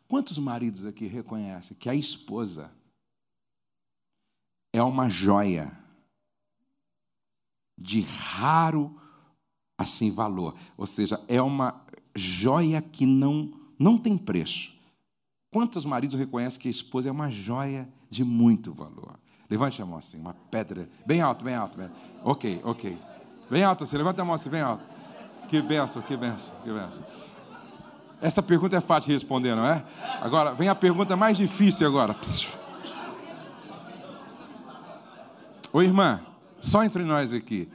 [0.06, 2.70] Quantos maridos aqui reconhecem que a esposa
[4.72, 5.72] é uma joia
[7.78, 8.94] de raro
[9.78, 14.72] assim valor, ou seja, é uma joia que não não tem preço.
[15.50, 19.18] Quantos maridos reconhecem que a esposa é uma joia de muito valor?
[19.48, 20.88] Levante a mão assim, uma pedra.
[21.06, 21.76] Bem alto, bem alto.
[21.76, 21.98] Bem alto.
[22.24, 22.98] Ok, ok.
[23.50, 24.84] Bem alto assim, levanta a mão assim, bem alto.
[25.48, 27.04] Que benção, que benção, que benção.
[28.20, 29.84] Essa pergunta é fácil de responder, não é?
[30.20, 32.16] Agora, vem a pergunta mais difícil agora.
[35.72, 36.20] Ô irmã,
[36.60, 37.68] só entre nós aqui.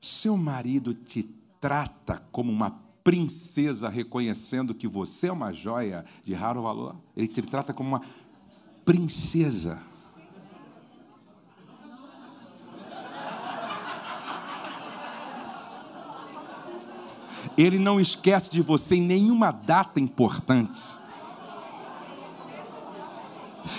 [0.00, 1.22] Seu marido te
[1.60, 2.70] trata como uma
[3.08, 6.94] princesa reconhecendo que você é uma joia de raro valor.
[7.16, 8.02] Ele te trata como uma
[8.84, 9.80] princesa.
[17.56, 20.78] Ele não esquece de você em nenhuma data importante.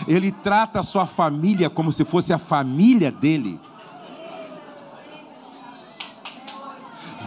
[0.08, 3.62] Ele trata a sua família como se fosse a família dele.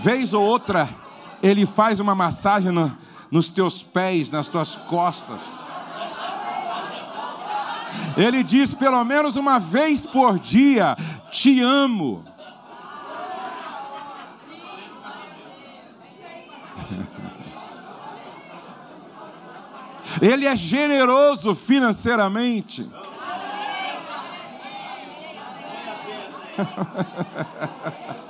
[0.03, 1.02] Vez ou outra,
[1.43, 2.97] ele faz uma massagem no,
[3.31, 5.43] nos teus pés, nas tuas costas.
[8.17, 10.97] Ele diz pelo menos uma vez por dia:
[11.31, 12.25] Te amo.
[20.21, 22.87] Ele é generoso financeiramente.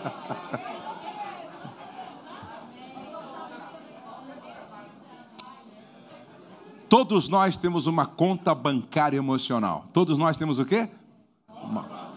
[6.92, 9.88] Todos nós temos uma conta bancária emocional.
[9.94, 10.90] Todos nós temos o quê?
[11.48, 12.12] Uma...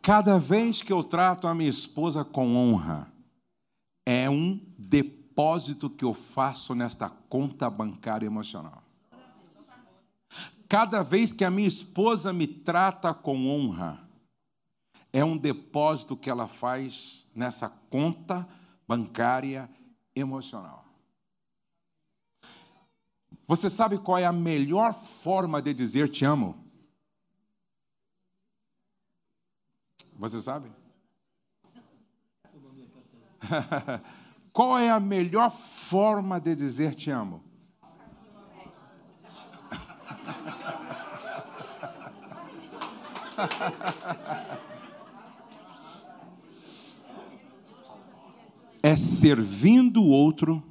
[0.00, 3.12] Cada vez que eu trato a minha esposa com honra,
[4.06, 8.80] é um depósito que eu faço nesta conta bancária emocional.
[10.68, 14.08] Cada vez que a minha esposa me trata com honra,
[15.12, 18.46] é um depósito que ela faz nessa conta
[18.86, 19.68] bancária
[20.14, 20.89] emocional.
[23.50, 26.64] Você sabe qual é a melhor forma de dizer te amo?
[30.16, 30.70] Você sabe?
[34.54, 37.42] qual é a melhor forma de dizer te amo?
[48.80, 50.69] é servindo o outro,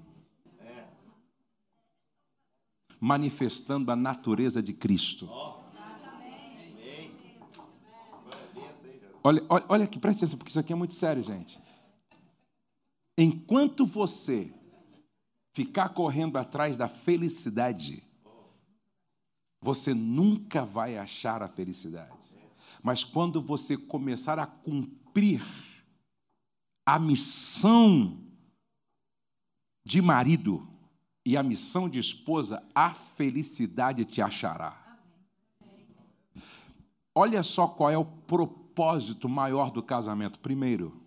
[3.00, 5.30] manifestando a natureza de Cristo.
[9.24, 11.60] Olha, olha, olha aqui, presta atenção, porque isso aqui é muito sério, gente.
[13.18, 14.54] Enquanto você
[15.54, 18.04] ficar correndo atrás da felicidade,
[19.62, 22.18] você nunca vai achar a felicidade.
[22.82, 25.44] Mas quando você começar a cumprir
[26.86, 28.18] a missão
[29.86, 30.68] de marido
[31.26, 34.98] e a missão de esposa, a felicidade te achará.
[37.14, 40.40] Olha só qual é o propósito maior do casamento.
[40.40, 41.02] Primeiro,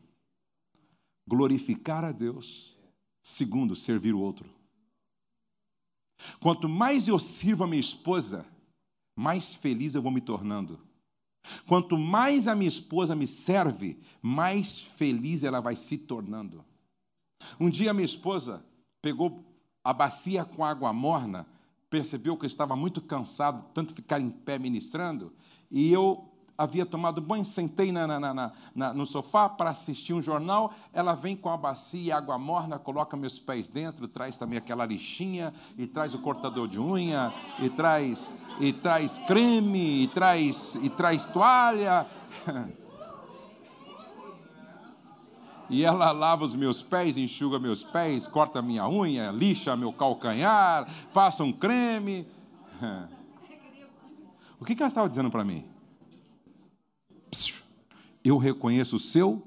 [1.26, 2.76] glorificar a Deus.
[3.22, 4.50] Segundo, servir o outro.
[6.40, 8.46] Quanto mais eu sirvo a minha esposa,
[9.16, 10.78] mais feliz eu vou me tornando.
[11.66, 16.64] Quanto mais a minha esposa me serve, mais feliz ela vai se tornando.
[17.58, 18.64] Um dia minha esposa
[19.00, 19.51] pegou
[19.84, 21.46] a bacia com água morna,
[21.90, 25.32] percebeu que eu estava muito cansado, tanto ficar em pé ministrando,
[25.70, 30.72] e eu havia tomado banho, sentei na, na, na, no sofá para assistir um jornal.
[30.92, 35.52] Ela vem com a bacia água morna, coloca meus pés dentro, traz também aquela lixinha,
[35.76, 41.24] e traz o cortador de unha, e traz, e traz creme, e traz, e traz
[41.26, 42.06] toalha.
[45.72, 50.88] E ela lava os meus pés, enxuga meus pés, corta minha unha, lixa meu calcanhar,
[51.12, 52.26] passa um creme.
[54.60, 55.64] O que ela estava dizendo para mim?
[58.24, 59.42] eu reconheço o seu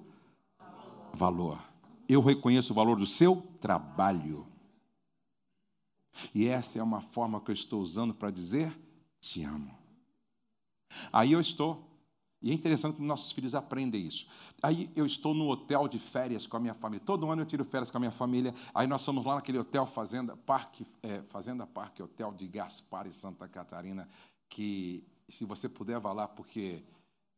[1.14, 1.64] valor.
[2.08, 4.46] Eu reconheço o valor do seu trabalho.
[6.34, 8.78] E essa é uma forma que eu estou usando para dizer:
[9.20, 9.76] te amo.
[11.12, 11.84] Aí eu estou.
[12.46, 14.28] E é interessante que nossos filhos aprendem isso.
[14.62, 17.04] Aí eu estou no hotel de férias com a minha família.
[17.04, 18.54] Todo ano eu tiro férias com a minha família.
[18.72, 23.12] Aí nós somos lá naquele hotel Fazenda Parque, é, Fazenda Parque, hotel de Gaspar e
[23.12, 24.08] Santa Catarina,
[24.48, 26.84] que se você puder vá lá, porque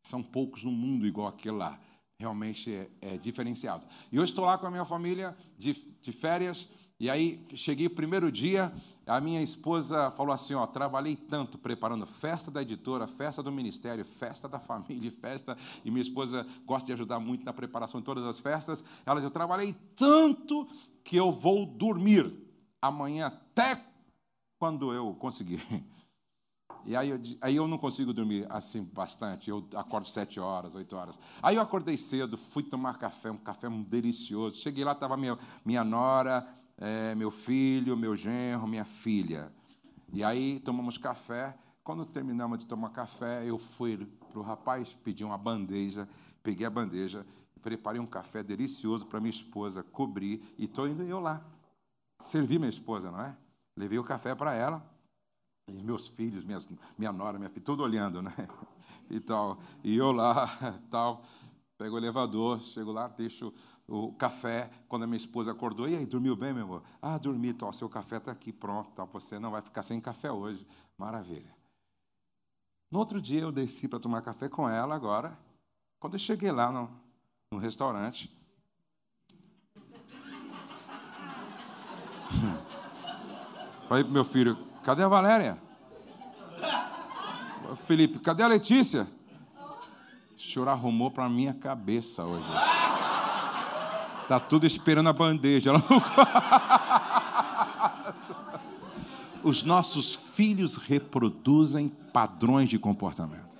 [0.03, 1.79] são poucos no mundo igual aquele lá.
[2.19, 3.87] Realmente é, é diferenciado.
[4.11, 6.67] E eu estou lá com a minha família de, de férias.
[6.99, 8.73] E aí cheguei o primeiro dia,
[9.05, 14.03] a minha esposa falou assim: ó, trabalhei tanto preparando festa da editora, festa do ministério,
[14.03, 15.55] festa da família, festa.
[15.85, 18.83] E minha esposa gosta de ajudar muito na preparação de todas as festas.
[19.05, 20.67] Ela disse: eu trabalhei tanto
[21.03, 22.35] que eu vou dormir
[22.81, 23.81] amanhã até
[24.59, 25.61] quando eu conseguir.
[26.85, 29.49] E aí eu, aí eu não consigo dormir assim bastante.
[29.49, 31.19] Eu acordo sete horas, oito horas.
[31.43, 34.55] Aí eu acordei cedo, fui tomar café, um café delicioso.
[34.55, 36.47] Cheguei lá, estava minha, minha nora,
[36.78, 39.51] é, meu filho, meu genro, minha filha.
[40.13, 41.57] E aí tomamos café.
[41.84, 46.07] Quando terminamos de tomar café, eu fui para o rapaz pedir uma bandeja.
[46.43, 47.25] Peguei a bandeja,
[47.61, 50.41] preparei um café delicioso para minha esposa cobrir.
[50.57, 51.43] E estou indo eu lá.
[52.19, 53.35] Servi minha esposa, não é?
[53.76, 54.85] Levei o café para ela.
[55.68, 58.34] E meus filhos, minhas, minha nora, minha filha, tudo olhando, né?
[59.10, 59.57] E tal.
[59.85, 60.49] E eu lá,
[60.91, 61.23] tal,
[61.77, 63.53] pego o elevador, chego lá, deixo
[63.87, 64.69] o café.
[64.87, 66.83] Quando a minha esposa acordou, e aí, dormiu bem, meu amor?
[67.01, 70.31] Ah, dormi, tal, seu café está aqui, pronto, tal, você não vai ficar sem café
[70.31, 70.65] hoje.
[70.97, 71.55] Maravilha.
[72.89, 75.37] No outro dia, eu desci para tomar café com ela agora.
[75.99, 76.89] Quando eu cheguei lá no,
[77.51, 78.31] no restaurante,
[83.87, 85.61] falei para meu filho, Cadê a Valéria?
[87.83, 89.05] Felipe, cadê a Letícia?
[90.48, 92.48] Senhor arrumou para minha cabeça hoje.
[94.28, 95.72] Tá tudo esperando a bandeja.
[99.44, 103.56] Os nossos filhos reproduzem padrões de comportamento.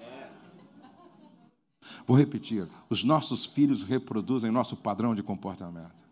[2.06, 2.68] Vou repetir.
[2.90, 6.06] Os nossos filhos reproduzem nosso padrão de comportamento.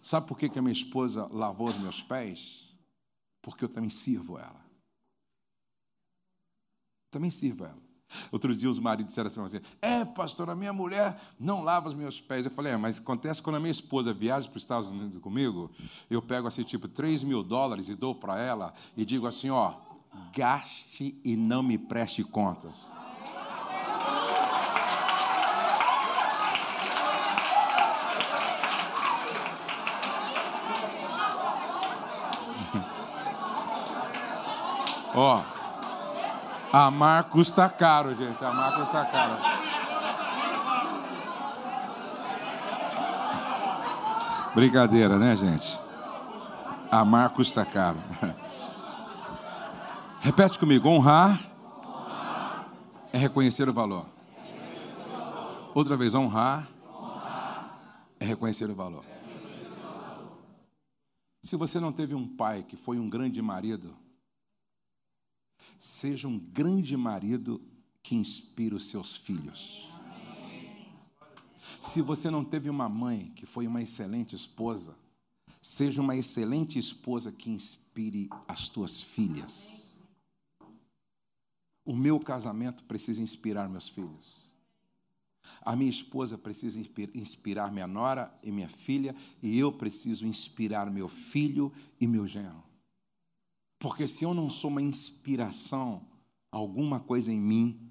[0.00, 2.72] Sabe por que, que a minha esposa lavou os meus pés?
[3.42, 4.64] porque eu também sirvo ela.
[7.10, 7.82] Também sirvo ela.
[8.30, 12.20] Outro dia os maridos disseram assim: É, pastor, a minha mulher não lava os meus
[12.20, 12.44] pés.
[12.44, 15.70] Eu falei: É, mas acontece quando a minha esposa viaja para os Estados Unidos comigo,
[16.10, 19.74] eu pego assim, tipo, 3 mil dólares e dou para ela e digo assim: Ó,
[20.34, 22.72] gaste e não me preste contas.
[35.14, 35.38] Ó,
[36.72, 38.42] amar custa caro, gente.
[38.44, 39.36] Amar custa caro.
[44.54, 45.78] Brincadeira, né, gente?
[46.90, 47.98] Amar custa caro.
[50.20, 51.38] Repete comigo: honrar
[53.12, 54.06] é reconhecer o valor.
[55.74, 56.68] Outra vez, honrar
[58.20, 59.04] é reconhecer o valor.
[61.42, 63.96] Se você não teve um pai que foi um grande marido,
[65.82, 67.60] seja um grande marido
[68.04, 69.90] que inspira os seus filhos.
[71.80, 74.94] Se você não teve uma mãe que foi uma excelente esposa,
[75.60, 79.92] seja uma excelente esposa que inspire as tuas filhas.
[81.84, 84.40] O meu casamento precisa inspirar meus filhos.
[85.62, 86.80] A minha esposa precisa
[87.12, 92.71] inspirar minha nora e minha filha, e eu preciso inspirar meu filho e meu genro.
[93.82, 96.02] Porque se eu não sou uma inspiração,
[96.52, 97.90] alguma coisa em mim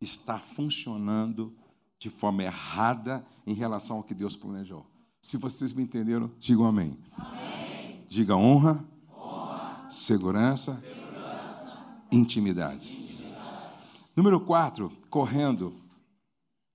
[0.00, 1.52] está funcionando
[1.98, 4.86] de forma errada em relação ao que Deus planejou.
[5.20, 6.96] Se vocês me entenderam, digam amém.
[7.18, 8.04] amém.
[8.08, 9.90] Diga honra, honra.
[9.90, 11.96] Segurança, segurança.
[12.12, 12.92] Intimidade.
[12.92, 13.78] intimidade.
[14.14, 15.74] Número 4, correndo.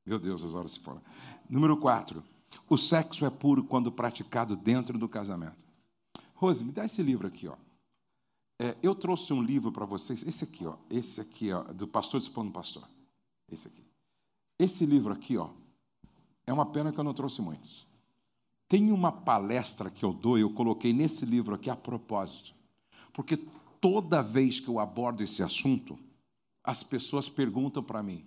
[0.06, 1.02] Meu Deus, as horas se foram.
[1.50, 2.22] Número 4,
[2.68, 5.66] o sexo é puro quando praticado dentro do casamento.
[6.36, 7.56] Rose, me dá esse livro aqui, ó.
[8.60, 12.20] É, eu trouxe um livro para vocês, esse aqui, ó, esse aqui, ó, do Pastor
[12.20, 12.88] Dispondo Pastor.
[13.50, 13.84] Esse aqui.
[14.58, 15.50] Esse livro aqui, ó,
[16.46, 17.86] é uma pena que eu não trouxe muitos.
[18.68, 22.54] Tem uma palestra que eu dou, eu coloquei nesse livro aqui a propósito.
[23.14, 23.38] Porque
[23.80, 25.98] toda vez que eu abordo esse assunto,
[26.64, 28.26] as pessoas perguntam para mim: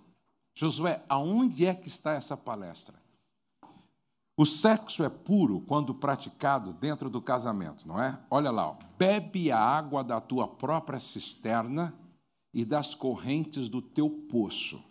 [0.54, 2.94] Josué, aonde é que está essa palestra?
[4.40, 8.18] O sexo é puro quando praticado dentro do casamento, não é?
[8.30, 8.76] Olha lá, ó.
[8.98, 11.94] bebe a água da tua própria cisterna
[12.54, 14.82] e das correntes do teu poço.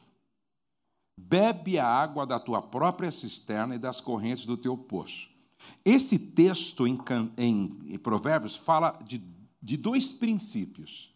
[1.19, 5.27] Bebe a água da tua própria cisterna e das correntes do teu poço.
[5.83, 6.99] Esse texto em,
[7.35, 9.19] em, em Provérbios fala de,
[9.59, 11.11] de dois princípios.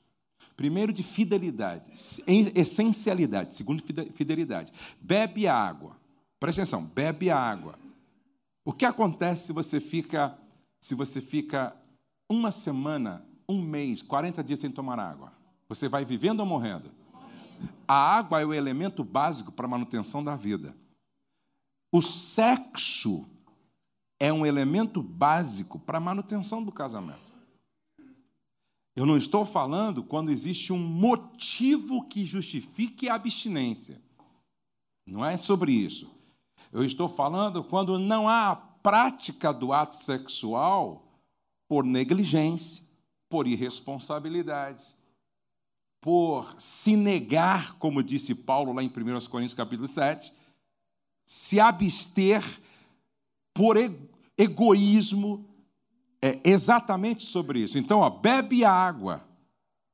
[0.57, 1.85] Primeiro, de fidelidade,
[2.55, 3.53] essencialidade.
[3.53, 3.84] Segundo,
[4.15, 4.73] fidelidade.
[4.99, 5.95] Bebe a água.
[6.39, 7.82] Presta atenção, bebe a água
[8.65, 10.38] o que acontece se você fica
[10.80, 11.73] se você fica
[12.30, 15.31] uma semana, um mês, 40 dias sem tomar água?
[15.69, 16.91] Você vai vivendo ou morrendo?
[17.88, 20.76] A água é o elemento básico para a manutenção da vida.
[21.90, 23.26] O sexo
[24.19, 27.31] é um elemento básico para a manutenção do casamento.
[28.95, 34.02] Eu não estou falando quando existe um motivo que justifique a abstinência.
[35.06, 36.11] Não é sobre isso.
[36.74, 41.06] Eu estou falando quando não há a prática do ato sexual
[41.68, 42.84] por negligência,
[43.30, 44.95] por irresponsabilidade,
[46.02, 48.91] por se negar, como disse Paulo lá em 1
[49.30, 50.34] Coríntios capítulo 7,
[51.24, 52.44] se abster
[53.54, 53.78] por
[54.36, 55.45] egoísmo,
[56.20, 57.78] é exatamente sobre isso.
[57.78, 59.24] Então, ó, bebe água,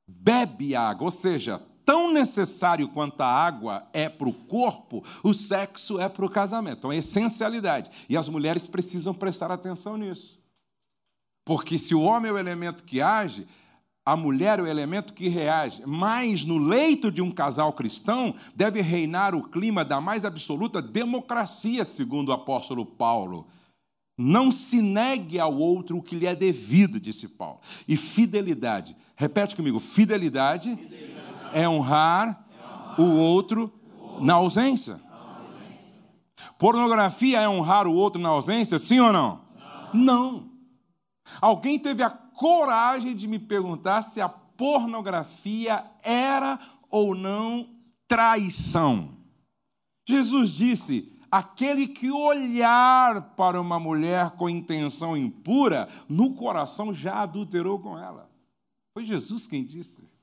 [0.07, 5.99] bebe água, ou seja, tão necessário quanto a água é para o corpo, o sexo
[5.99, 6.77] é para o casamento.
[6.77, 7.89] Então, é essencialidade.
[8.07, 10.39] E as mulheres precisam prestar atenção nisso.
[11.43, 13.47] Porque se o homem é o elemento que age,
[14.05, 15.81] a mulher é o elemento que reage.
[15.83, 21.83] Mas no leito de um casal cristão deve reinar o clima da mais absoluta democracia,
[21.83, 23.47] segundo o apóstolo Paulo.
[24.15, 27.59] Não se negue ao outro o que lhe é devido, disse Paulo.
[27.87, 28.95] E fidelidade.
[29.15, 30.75] Repete comigo: fidelidade.
[30.75, 31.18] fidelidade
[31.53, 32.45] é honrar
[32.97, 33.71] o outro
[34.19, 34.99] na ausência.
[36.57, 39.41] Pornografia é honrar o outro na ausência, sim ou não?
[39.93, 40.49] Não.
[41.41, 46.59] Alguém teve a coragem de me perguntar se a pornografia era
[46.89, 47.69] ou não
[48.07, 49.17] traição.
[50.07, 57.79] Jesus disse: aquele que olhar para uma mulher com intenção impura, no coração já adulterou
[57.79, 58.29] com ela.
[58.93, 60.18] Foi Jesus quem disse.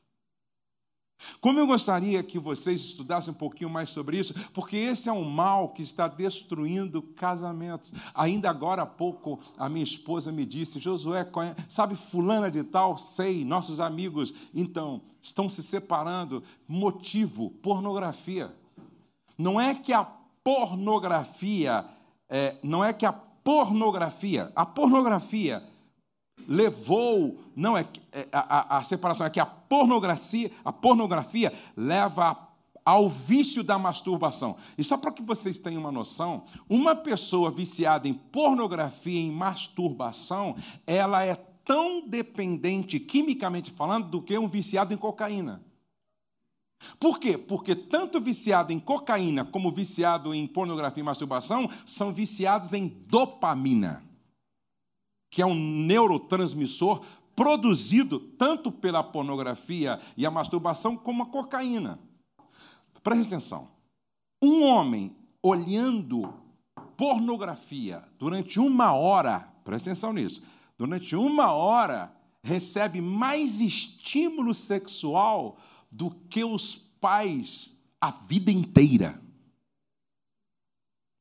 [1.40, 5.24] Como eu gostaria que vocês estudassem um pouquinho mais sobre isso, porque esse é um
[5.24, 7.92] mal que está destruindo casamentos.
[8.14, 11.26] Ainda agora há pouco a minha esposa me disse: Josué,
[11.68, 12.98] sabe fulana de tal?
[12.98, 16.42] Sei, nossos amigos, então, estão se separando.
[16.68, 18.54] Motivo: pornografia.
[19.38, 21.86] Não é que a pornografia,
[22.28, 25.62] é, não é que a pornografia, a pornografia
[26.46, 32.46] levou, não é, é a, a, separação, é que a pornografia, a pornografia leva
[32.84, 34.56] ao vício da masturbação.
[34.78, 40.54] E só para que vocês tenham uma noção, uma pessoa viciada em pornografia, em masturbação,
[40.86, 45.60] ela é tão dependente, quimicamente falando, do que um viciado em cocaína.
[47.00, 47.36] Por quê?
[47.36, 54.05] Porque tanto viciado em cocaína como viciado em pornografia e masturbação são viciados em dopamina
[55.36, 57.02] que é um neurotransmissor
[57.34, 62.00] produzido tanto pela pornografia e a masturbação como a cocaína.
[63.02, 63.68] Preste atenção.
[64.42, 66.32] Um homem olhando
[66.96, 70.42] pornografia durante uma hora, preste atenção nisso,
[70.78, 75.58] durante uma hora recebe mais estímulo sexual
[75.92, 79.20] do que os pais a vida inteira.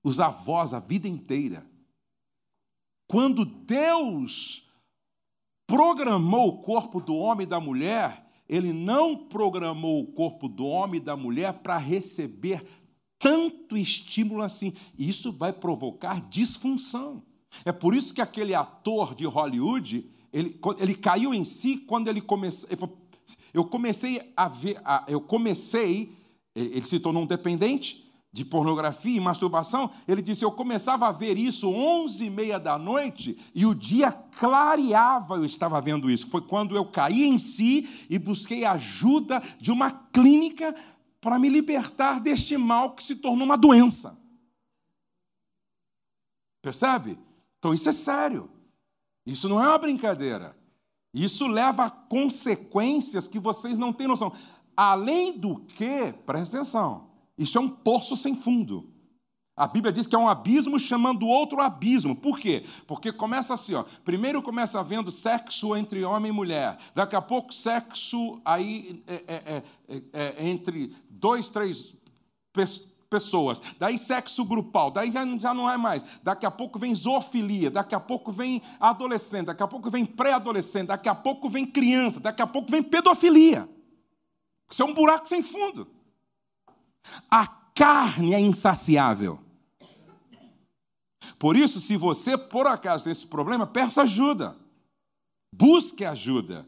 [0.01, 1.74] Os avós a vida inteira.
[3.07, 4.67] Quando Deus
[5.67, 10.97] programou o corpo do homem e da mulher, ele não programou o corpo do homem
[10.99, 12.65] e da mulher para receber
[13.17, 14.73] tanto estímulo assim.
[14.97, 17.23] Isso vai provocar disfunção.
[17.63, 22.21] É por isso que aquele ator de Hollywood, ele, ele caiu em si quando ele
[22.21, 22.69] começou.
[23.53, 26.11] Eu comecei a ver, eu comecei,
[26.53, 28.04] ele se tornou um dependente,
[28.35, 32.77] de pornografia e masturbação, ele disse: Eu começava a ver isso onze e meia da
[32.77, 36.27] noite e o dia clareava, eu estava vendo isso.
[36.27, 40.75] Foi quando eu caí em si e busquei ajuda de uma clínica
[41.21, 44.19] para me libertar deste mal que se tornou uma doença.
[46.61, 47.17] Percebe?
[47.57, 48.49] Então isso é sério.
[49.25, 50.57] Isso não é uma brincadeira.
[51.13, 54.33] Isso leva a consequências que vocês não têm noção.
[54.75, 58.95] Além do que, presta atenção, isso é um poço sem fundo.
[59.57, 62.13] A Bíblia diz que é um abismo chamando outro abismo.
[62.13, 62.65] Por quê?
[62.85, 63.85] Porque começa assim, ó.
[64.03, 66.77] Primeiro começa havendo sexo entre homem e mulher.
[66.93, 71.93] Daqui a pouco sexo aí é, é, é, é entre dois, três
[73.09, 73.61] pessoas.
[73.79, 74.91] Daí sexo grupal.
[74.91, 76.03] Daí já, já não é mais.
[76.21, 77.71] Daqui a pouco vem zoofilia.
[77.71, 79.45] Daqui a pouco vem adolescente.
[79.45, 80.87] Daqui a pouco vem pré-adolescente.
[80.87, 82.19] Daqui a pouco vem criança.
[82.19, 83.69] Daqui a pouco vem pedofilia.
[84.69, 85.94] Isso é um buraco sem fundo.
[87.35, 89.41] A carne é insaciável.
[91.37, 94.55] Por isso, se você por acaso tem esse problema, peça ajuda.
[95.53, 96.65] Busque ajuda.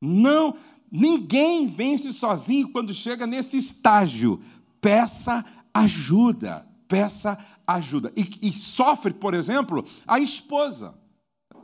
[0.00, 0.56] Não,
[0.88, 4.40] ninguém vence sozinho quando chega nesse estágio.
[4.80, 6.64] Peça ajuda.
[6.86, 8.12] Peça ajuda.
[8.16, 10.96] E, e sofre, por exemplo, a esposa.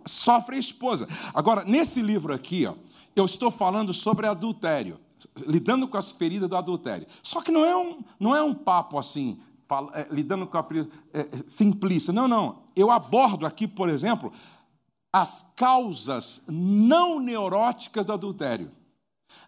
[0.05, 1.07] Sofre a esposa.
[1.33, 2.75] Agora, nesse livro aqui, ó,
[3.15, 4.99] eu estou falando sobre adultério
[5.47, 7.07] lidando com as feridas do adultério.
[7.23, 10.63] Só que não é um, não é um papo assim, fala, é, lidando com a
[10.63, 12.13] ferida é, simplista.
[12.13, 12.65] Não, não.
[12.77, 14.33] Eu abordo aqui, por exemplo,
[15.13, 18.71] as causas não neuróticas do adultério.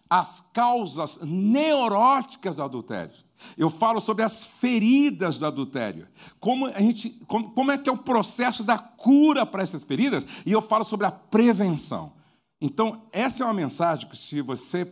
[0.09, 3.25] As causas neuróticas do adultério.
[3.57, 6.07] Eu falo sobre as feridas do adultério.
[6.39, 10.25] Como, a gente, como, como é que é o processo da cura para essas feridas?
[10.45, 12.13] E eu falo sobre a prevenção.
[12.61, 14.85] Então, essa é uma mensagem que, se você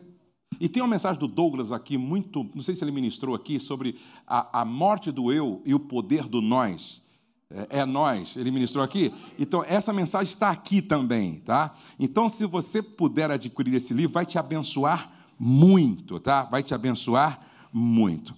[0.60, 3.96] e tem uma mensagem do Douglas aqui, muito, não sei se ele ministrou aqui, sobre
[4.28, 7.02] a, a morte do eu e o poder do nós.
[7.50, 9.14] É, é nós, ele ministrou aqui.
[9.38, 11.76] Então, essa mensagem está aqui também, tá?
[12.00, 16.44] Então, se você puder adquirir esse livro, vai te abençoar muito, tá?
[16.44, 17.40] Vai te abençoar
[17.72, 18.36] muito.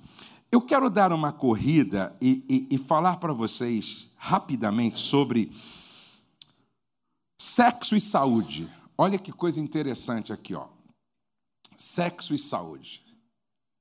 [0.52, 5.52] Eu quero dar uma corrida e, e, e falar para vocês rapidamente sobre
[7.38, 8.70] sexo e saúde.
[8.98, 10.75] Olha que coisa interessante aqui, ó.
[11.78, 13.04] Sexo e saúde.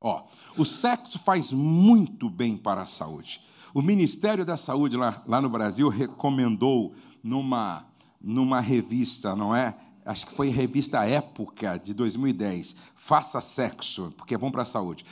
[0.00, 0.22] Ó,
[0.56, 3.40] o sexo faz muito bem para a saúde.
[3.72, 7.86] O Ministério da Saúde lá, lá no Brasil recomendou numa,
[8.20, 9.76] numa revista, não é?
[10.04, 12.76] Acho que foi revista Época de 2010.
[12.94, 15.04] Faça sexo, porque é bom para a saúde.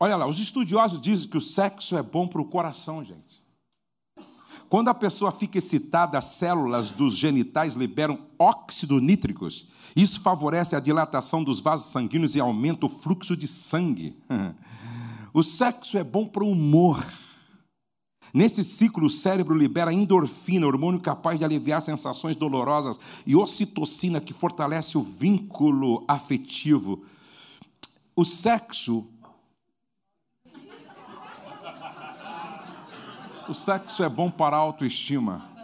[0.00, 3.44] Olha lá, os estudiosos dizem que o sexo é bom para o coração, gente.
[4.68, 9.66] Quando a pessoa fica excitada, as células dos genitais liberam óxido nítricos.
[9.98, 14.16] Isso favorece a dilatação dos vasos sanguíneos e aumenta o fluxo de sangue.
[15.34, 17.04] O sexo é bom para o humor.
[18.32, 24.32] Nesse ciclo, o cérebro libera endorfina, hormônio capaz de aliviar sensações dolorosas, e ocitocina, que
[24.32, 27.04] fortalece o vínculo afetivo.
[28.16, 29.06] o sexo.
[33.48, 35.57] O sexo é bom para a autoestima.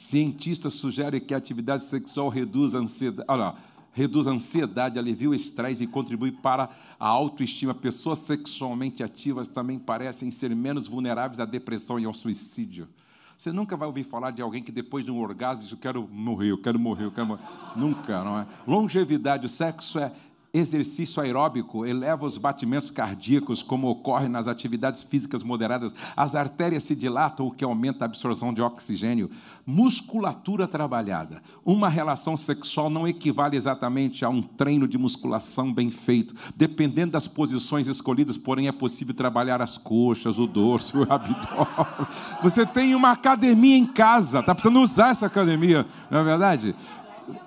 [0.00, 3.26] Cientistas sugerem que a atividade sexual reduz a ansiedade.
[3.28, 3.54] Olha,
[3.92, 7.74] reduz a ansiedade, alivia o estresse e contribui para a autoestima.
[7.74, 12.88] Pessoas sexualmente ativas também parecem ser menos vulneráveis à depressão e ao suicídio.
[13.36, 16.08] Você nunca vai ouvir falar de alguém que depois de um orgasmo diz: Eu quero
[16.10, 17.42] morrer, eu quero morrer, eu quero morrer.
[17.76, 18.46] Nunca, não é?
[18.66, 20.10] Longevidade, o sexo é
[20.52, 25.94] exercício aeróbico eleva os batimentos cardíacos, como ocorre nas atividades físicas moderadas.
[26.16, 29.30] As artérias se dilatam, o que aumenta a absorção de oxigênio.
[29.66, 31.42] Musculatura trabalhada.
[31.64, 36.34] Uma relação sexual não equivale exatamente a um treino de musculação bem feito.
[36.56, 42.06] Dependendo das posições escolhidas, porém, é possível trabalhar as coxas, o dorso, o abdômen.
[42.42, 46.74] Você tem uma academia em casa, está precisando usar essa academia, não é verdade?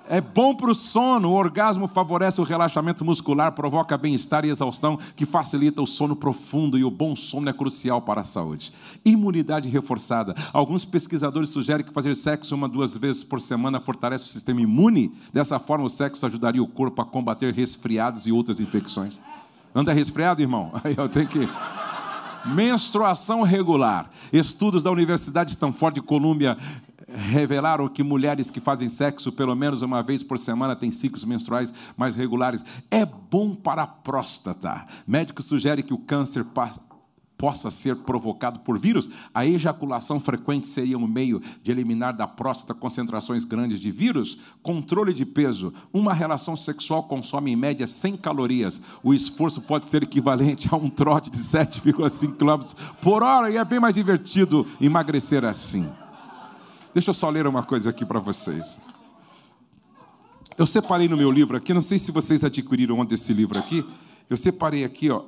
[0.08, 1.30] É bom para o sono.
[1.30, 6.78] O orgasmo favorece o relaxamento muscular, provoca bem-estar e exaustão, que facilita o sono profundo.
[6.78, 8.72] E o bom sono é crucial para a saúde.
[9.04, 10.34] Imunidade reforçada.
[10.52, 15.12] Alguns pesquisadores sugerem que fazer sexo uma, duas vezes por semana fortalece o sistema imune.
[15.32, 19.20] Dessa forma, o sexo ajudaria o corpo a combater resfriados e outras infecções.
[19.74, 20.70] Anda resfriado, irmão?
[20.84, 21.48] Aí eu tenho que.
[22.46, 24.10] Menstruação regular.
[24.30, 26.58] Estudos da Universidade de Stanford de Colômbia
[27.08, 31.72] revelaram que mulheres que fazem sexo pelo menos uma vez por semana têm ciclos menstruais
[31.96, 32.64] mais regulares.
[32.90, 34.86] É bom para a próstata.
[35.06, 36.44] Médicos sugerem que o câncer
[37.36, 39.08] possa ser provocado por vírus.
[39.34, 44.38] A ejaculação frequente seria um meio de eliminar da próstata concentrações grandes de vírus.
[44.62, 45.72] Controle de peso.
[45.92, 48.80] Uma relação sexual consome em média 100 calorias.
[49.02, 53.64] O esforço pode ser equivalente a um trote de 7,5 km por hora e é
[53.64, 55.90] bem mais divertido emagrecer assim.
[56.94, 58.78] Deixa eu só ler uma coisa aqui para vocês.
[60.56, 63.84] Eu separei no meu livro aqui, não sei se vocês adquiriram ontem esse livro aqui.
[64.30, 65.24] Eu separei aqui, ó,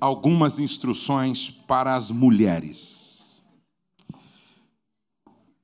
[0.00, 3.42] algumas instruções para as mulheres.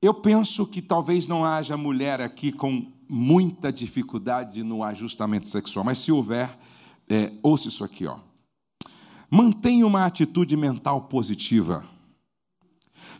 [0.01, 5.99] Eu penso que talvez não haja mulher aqui com muita dificuldade no ajustamento sexual, mas
[5.99, 6.59] se houver,
[7.09, 8.17] é, ouça isso aqui, ó.
[9.29, 11.85] Mantenha uma atitude mental positiva.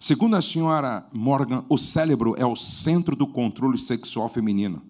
[0.02, 4.82] Segundo a senhora Morgan, o cérebro é o centro do controle sexual feminino.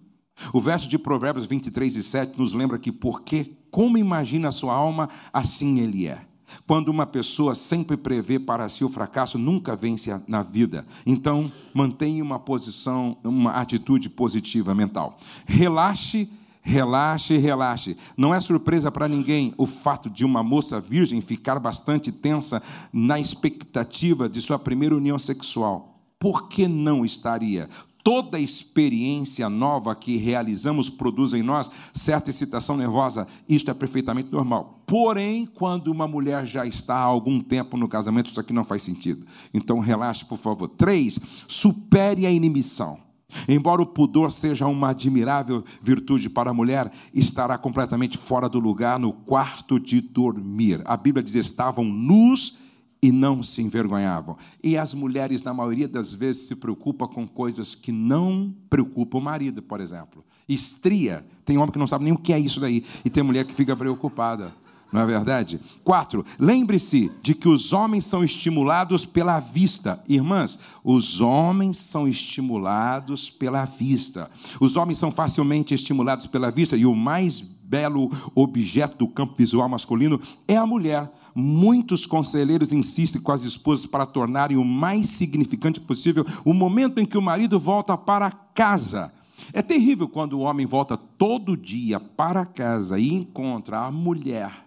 [0.54, 4.72] O verso de Provérbios 23 e 7 nos lembra que, porque como imagina a sua
[4.72, 6.18] alma, assim ele é.
[6.66, 10.86] Quando uma pessoa sempre prevê para si o fracasso, nunca vence na vida.
[11.04, 15.18] Então, mantenha uma posição, uma atitude positiva mental.
[15.44, 16.30] Relaxe
[16.62, 17.96] Relaxe, relaxe.
[18.16, 22.62] Não é surpresa para ninguém o fato de uma moça virgem ficar bastante tensa
[22.92, 26.00] na expectativa de sua primeira união sexual.
[26.20, 27.68] Por que não estaria?
[28.04, 33.26] Toda experiência nova que realizamos produz em nós certa excitação nervosa.
[33.48, 34.82] Isto é perfeitamente normal.
[34.86, 38.82] Porém, quando uma mulher já está há algum tempo no casamento, isso aqui não faz
[38.82, 39.26] sentido.
[39.52, 40.68] Então, relaxe, por favor.
[40.68, 41.18] Três,
[41.48, 43.01] supere a inibição.
[43.48, 48.98] Embora o pudor seja uma admirável virtude para a mulher, estará completamente fora do lugar
[48.98, 50.82] no quarto de dormir.
[50.84, 52.58] A Bíblia diz: estavam nus
[53.02, 54.36] e não se envergonhavam.
[54.62, 59.22] E as mulheres, na maioria das vezes, se preocupam com coisas que não preocupam o
[59.22, 60.24] marido, por exemplo.
[60.48, 61.26] Estria.
[61.44, 62.84] Tem homem que não sabe nem o que é isso daí.
[63.04, 64.54] E tem mulher que fica preocupada
[64.92, 65.58] não é verdade?
[65.82, 70.04] Quatro, lembre-se de que os homens são estimulados pela vista.
[70.06, 74.30] Irmãs, os homens são estimulados pela vista.
[74.60, 79.66] Os homens são facilmente estimulados pela vista e o mais belo objeto do campo visual
[79.66, 81.10] masculino é a mulher.
[81.34, 87.06] Muitos conselheiros insistem com as esposas para tornarem o mais significante possível o momento em
[87.06, 89.10] que o marido volta para casa.
[89.54, 94.62] É terrível quando o homem volta todo dia para casa e encontra a mulher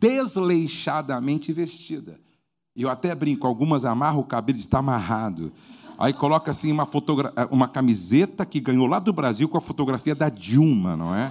[0.00, 2.18] desleixadamente vestida.
[2.74, 5.52] Eu até brinco, algumas amarram o cabelo de estar amarrado.
[5.98, 6.88] Aí coloca assim uma,
[7.50, 11.30] uma camiseta que ganhou lá do Brasil com a fotografia da Dilma, não é?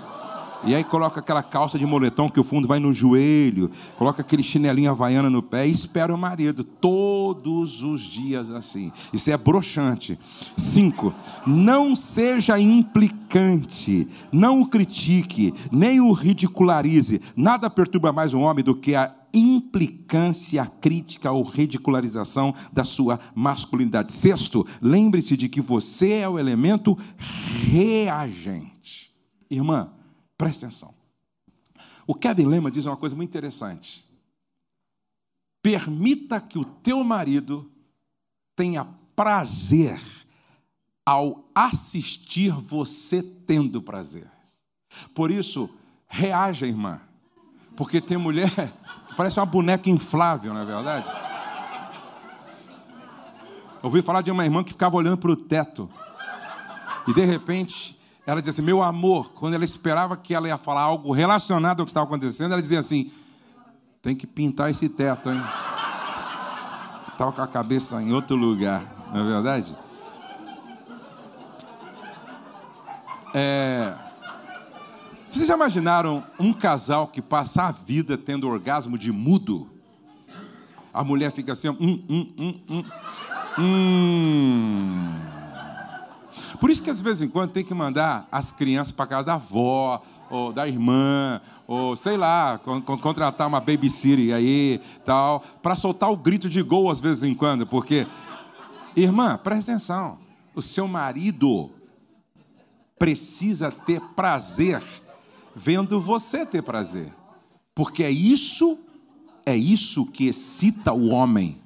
[0.65, 4.43] E aí coloca aquela calça de moletom que o fundo vai no joelho, coloca aquele
[4.43, 8.91] chinelinho havaiana no pé e espera o marido todos os dias assim.
[9.13, 10.19] Isso é broxante.
[10.57, 11.13] Cinco,
[11.47, 17.21] não seja implicante, não o critique, nem o ridicularize.
[17.37, 24.11] Nada perturba mais um homem do que a implicância, crítica ou ridicularização da sua masculinidade.
[24.11, 26.97] Sexto, lembre-se de que você é o elemento
[27.69, 29.11] reagente.
[29.49, 29.89] Irmã,
[30.39, 30.93] Preste atenção.
[32.07, 34.07] O Kevin Lema diz uma coisa muito interessante.
[35.61, 37.69] Permita que o teu marido
[38.55, 38.85] tenha
[39.17, 40.01] prazer
[41.05, 44.31] ao assistir você tendo prazer.
[45.13, 45.69] Por isso,
[46.07, 47.01] Reaja, irmã.
[47.75, 48.49] Porque tem mulher
[49.09, 51.05] que parece uma boneca inflável, não é verdade?
[53.75, 55.89] Eu ouvi falar de uma irmã que ficava olhando para o teto.
[57.05, 57.98] E de repente,
[58.29, 61.85] ela dizia assim: Meu amor, quando ela esperava que ela ia falar algo relacionado ao
[61.85, 63.11] que estava acontecendo, ela dizia assim:
[64.03, 65.41] Tem que pintar esse teto, hein?
[67.11, 69.75] Estava com a cabeça em outro lugar, não é verdade?
[73.33, 73.95] É...
[75.27, 79.67] Vocês já imaginaram um casal que passa a vida tendo orgasmo de mudo?
[80.93, 82.83] A mulher fica assim, hum, hum, hum, hum,
[83.57, 85.28] hum.
[86.59, 89.33] Por isso que, às vezes em quando, tem que mandar as crianças para casa da
[89.35, 92.59] avó, ou da irmã, ou sei lá,
[93.01, 97.65] contratar uma babysitter aí, tal, para soltar o grito de gol às vezes em quando,
[97.65, 98.05] porque,
[98.95, 100.17] irmã, presta atenção,
[100.53, 101.71] o seu marido
[102.97, 104.83] precisa ter prazer
[105.55, 107.13] vendo você ter prazer.
[107.73, 108.77] Porque é isso,
[109.45, 111.57] é isso que excita o homem.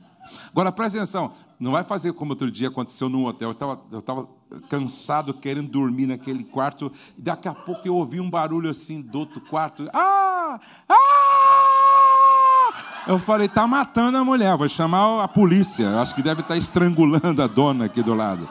[0.49, 1.31] Agora presta atenção,
[1.63, 3.55] não vai fazer como outro dia aconteceu num hotel.
[3.89, 4.27] Eu estava
[4.69, 9.19] cansado, querendo dormir naquele quarto, e daqui a pouco eu ouvi um barulho assim do
[9.19, 9.89] outro quarto.
[9.93, 10.59] Ah!
[10.89, 12.73] Ah!
[13.07, 16.01] Eu falei, tá matando a mulher, vou chamar a polícia.
[16.01, 18.49] Acho que deve estar tá estrangulando a dona aqui do lado.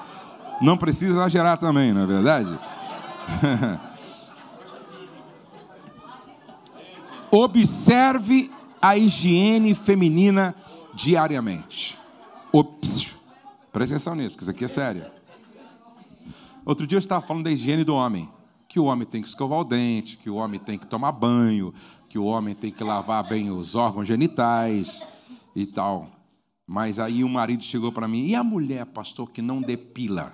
[0.63, 2.59] Não precisa exagerar também, não é verdade?
[7.31, 10.55] Observe a higiene feminina
[10.95, 12.01] diariamente.
[12.53, 13.02] Ops,
[13.73, 15.07] presta atenção nisso, porque isso aqui é sério.
[16.65, 18.29] Outro dia eu estava falando da higiene do homem.
[18.69, 21.75] Que o homem tem que escovar o dente, que o homem tem que tomar banho,
[22.09, 25.03] que o homem tem que lavar bem os órgãos genitais
[25.55, 26.09] e tal.
[26.67, 30.33] Mas aí o marido chegou para mim, e a mulher, pastor, que não depila?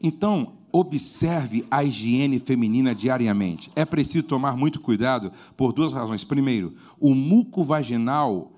[0.00, 3.70] Então, observe a higiene feminina diariamente.
[3.76, 6.24] É preciso tomar muito cuidado por duas razões.
[6.24, 8.51] Primeiro, o muco vaginal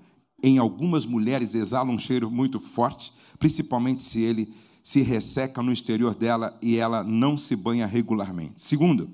[0.45, 4.53] em algumas mulheres exala um cheiro muito forte, principalmente se ele
[4.83, 8.61] se resseca no exterior dela e ela não se banha regularmente.
[8.61, 9.09] Segundo,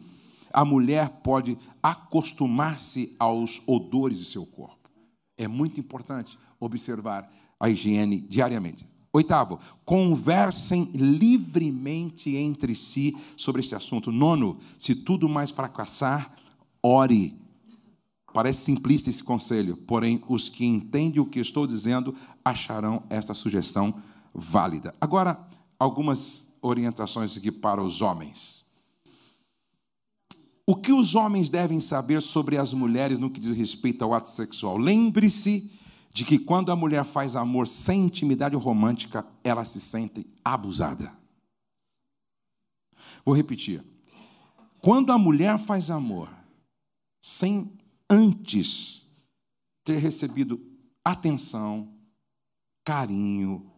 [0.52, 4.90] a mulher pode acostumar-se aos odores de seu corpo.
[5.38, 8.86] É muito importante observar a higiene diariamente.
[9.14, 14.12] Oitavo, conversem livremente entre si sobre esse assunto.
[14.12, 16.34] Nono, se tudo mais fracassar,
[16.84, 17.41] ore.
[18.34, 23.96] Parece simplista esse conselho, porém, os que entendem o que estou dizendo acharão esta sugestão
[24.34, 24.96] válida.
[25.02, 25.48] Agora,
[25.78, 28.64] algumas orientações aqui para os homens.
[30.66, 34.30] O que os homens devem saber sobre as mulheres no que diz respeito ao ato
[34.30, 34.78] sexual?
[34.78, 35.70] Lembre-se
[36.14, 41.12] de que quando a mulher faz amor sem intimidade romântica, ela se sente abusada.
[43.26, 43.84] Vou repetir.
[44.80, 46.30] Quando a mulher faz amor
[47.20, 47.72] sem
[48.12, 49.08] antes
[49.86, 50.62] ter recebido
[51.04, 51.98] atenção,
[52.84, 53.72] carinho,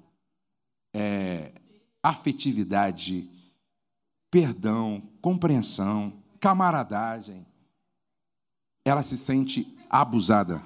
[0.92, 1.54] é,
[2.02, 3.30] afetividade,
[4.32, 7.46] perdão, compreensão, camaradagem,
[8.84, 10.60] ela se sente abusada.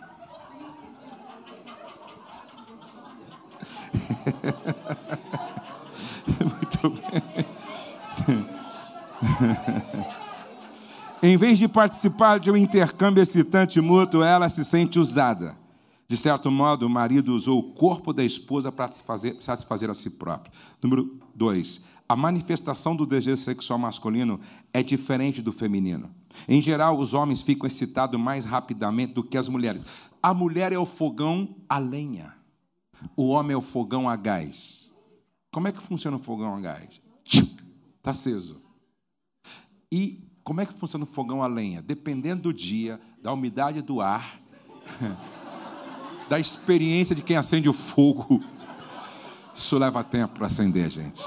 [6.39, 7.21] Muito bem.
[11.21, 15.57] em vez de participar de um intercâmbio excitante mútuo, ela se sente usada.
[16.07, 20.53] De certo modo, o marido usou o corpo da esposa para satisfazer, a si próprio.
[20.81, 24.39] Número dois, a manifestação do desejo sexual masculino
[24.71, 26.09] é diferente do feminino.
[26.47, 29.83] Em geral, os homens ficam excitados mais rapidamente do que as mulheres.
[30.21, 32.33] A mulher é o fogão a lenha.
[33.15, 34.89] O homem é o fogão a gás.
[35.51, 37.01] Como é que funciona o fogão a gás?
[37.25, 38.61] Está aceso.
[39.91, 41.81] E como é que funciona o fogão a lenha?
[41.81, 44.39] Dependendo do dia, da umidade do ar,
[46.29, 48.41] da experiência de quem acende o fogo.
[49.53, 51.21] Isso leva tempo para acender, gente.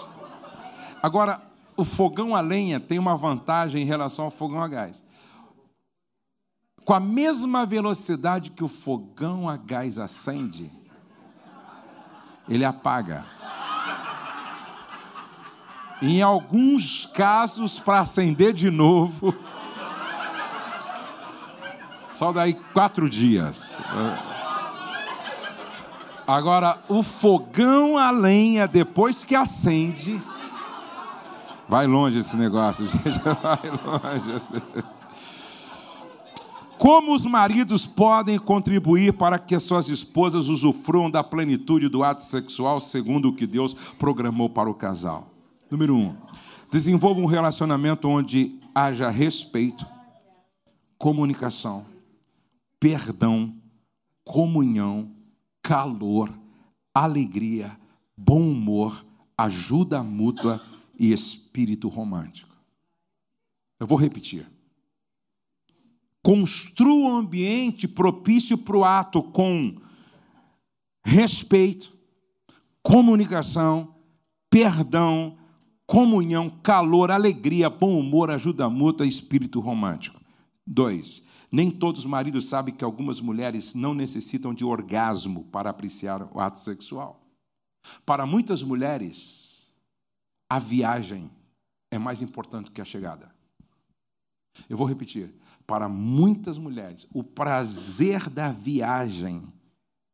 [1.02, 1.38] Agora,
[1.76, 5.04] o fogão a lenha tem uma vantagem em relação ao fogão a gás.
[6.86, 10.72] Com a mesma velocidade que o fogão a gás acende,
[12.48, 13.26] ele apaga.
[16.02, 19.34] Em alguns casos, para acender de novo,
[22.08, 23.76] só daí quatro dias.
[26.26, 30.20] Agora, o fogão a lenha, depois que acende,
[31.68, 34.62] vai longe esse negócio, gente, vai longe.
[36.78, 42.22] Como os maridos podem contribuir para que as suas esposas usufruam da plenitude do ato
[42.22, 45.39] sexual segundo o que Deus programou para o casal?
[45.70, 46.16] Número um,
[46.70, 49.86] desenvolva um relacionamento onde haja respeito,
[50.98, 51.86] comunicação,
[52.80, 53.54] perdão,
[54.24, 55.14] comunhão,
[55.62, 56.36] calor,
[56.92, 57.78] alegria,
[58.16, 59.06] bom humor,
[59.38, 60.60] ajuda mútua
[60.98, 62.54] e espírito romântico.
[63.78, 64.46] Eu vou repetir.
[66.22, 69.76] Construa um ambiente propício para o ato com
[71.04, 71.96] respeito,
[72.82, 73.94] comunicação,
[74.50, 75.38] perdão,
[75.90, 80.20] comunhão, calor, alegria, bom humor, ajuda mútua e espírito romântico.
[80.64, 86.30] Dois, nem todos os maridos sabem que algumas mulheres não necessitam de orgasmo para apreciar
[86.32, 87.20] o ato sexual.
[88.06, 89.74] Para muitas mulheres,
[90.48, 91.28] a viagem
[91.90, 93.34] é mais importante que a chegada.
[94.68, 95.34] Eu vou repetir.
[95.66, 99.42] Para muitas mulheres, o prazer da viagem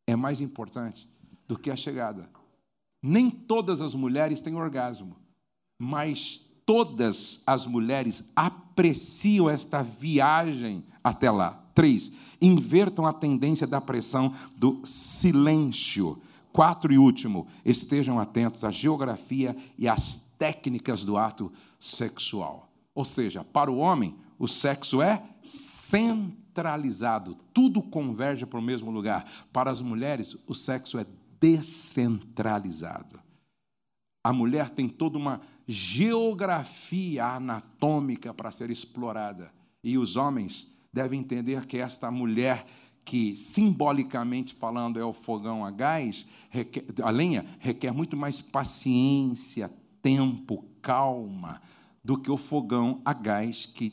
[0.07, 1.07] é mais importante
[1.47, 2.31] do que a chegada.
[3.03, 5.26] Nem todas as mulheres têm orgasmo,
[5.79, 11.63] mas todas as mulheres apreciam esta viagem até lá.
[11.75, 16.21] Três, invertam a tendência da pressão do silêncio.
[16.53, 22.71] Quatro e último, estejam atentos à geografia e às técnicas do ato sexual.
[22.95, 29.31] Ou seja, para o homem, o sexo é centralizado, tudo converge para o mesmo lugar.
[29.53, 31.07] Para as mulheres, o sexo é
[31.39, 33.26] descentralizado.
[34.27, 39.55] A mulher tem toda uma geografia anatômica para ser explorada.
[39.85, 42.67] E os homens devem entender que esta mulher,
[43.05, 49.73] que simbolicamente falando é o fogão a gás, requer, a lenha, requer muito mais paciência,
[50.03, 51.63] tempo, calma,
[52.03, 53.91] do que o fogão a gás que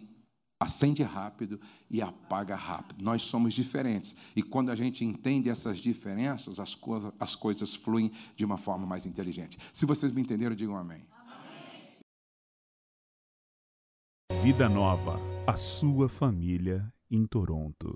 [0.63, 1.59] acende rápido
[1.89, 3.03] e apaga rápido.
[3.03, 4.15] Nós somos diferentes.
[4.35, 8.85] E quando a gente entende essas diferenças, as, coisas, as coisas fluem de uma forma
[8.85, 9.57] mais inteligente.
[9.71, 11.05] Se vocês me entenderam, digam amém.
[14.41, 17.91] Vida Nova, a sua família em Toronto.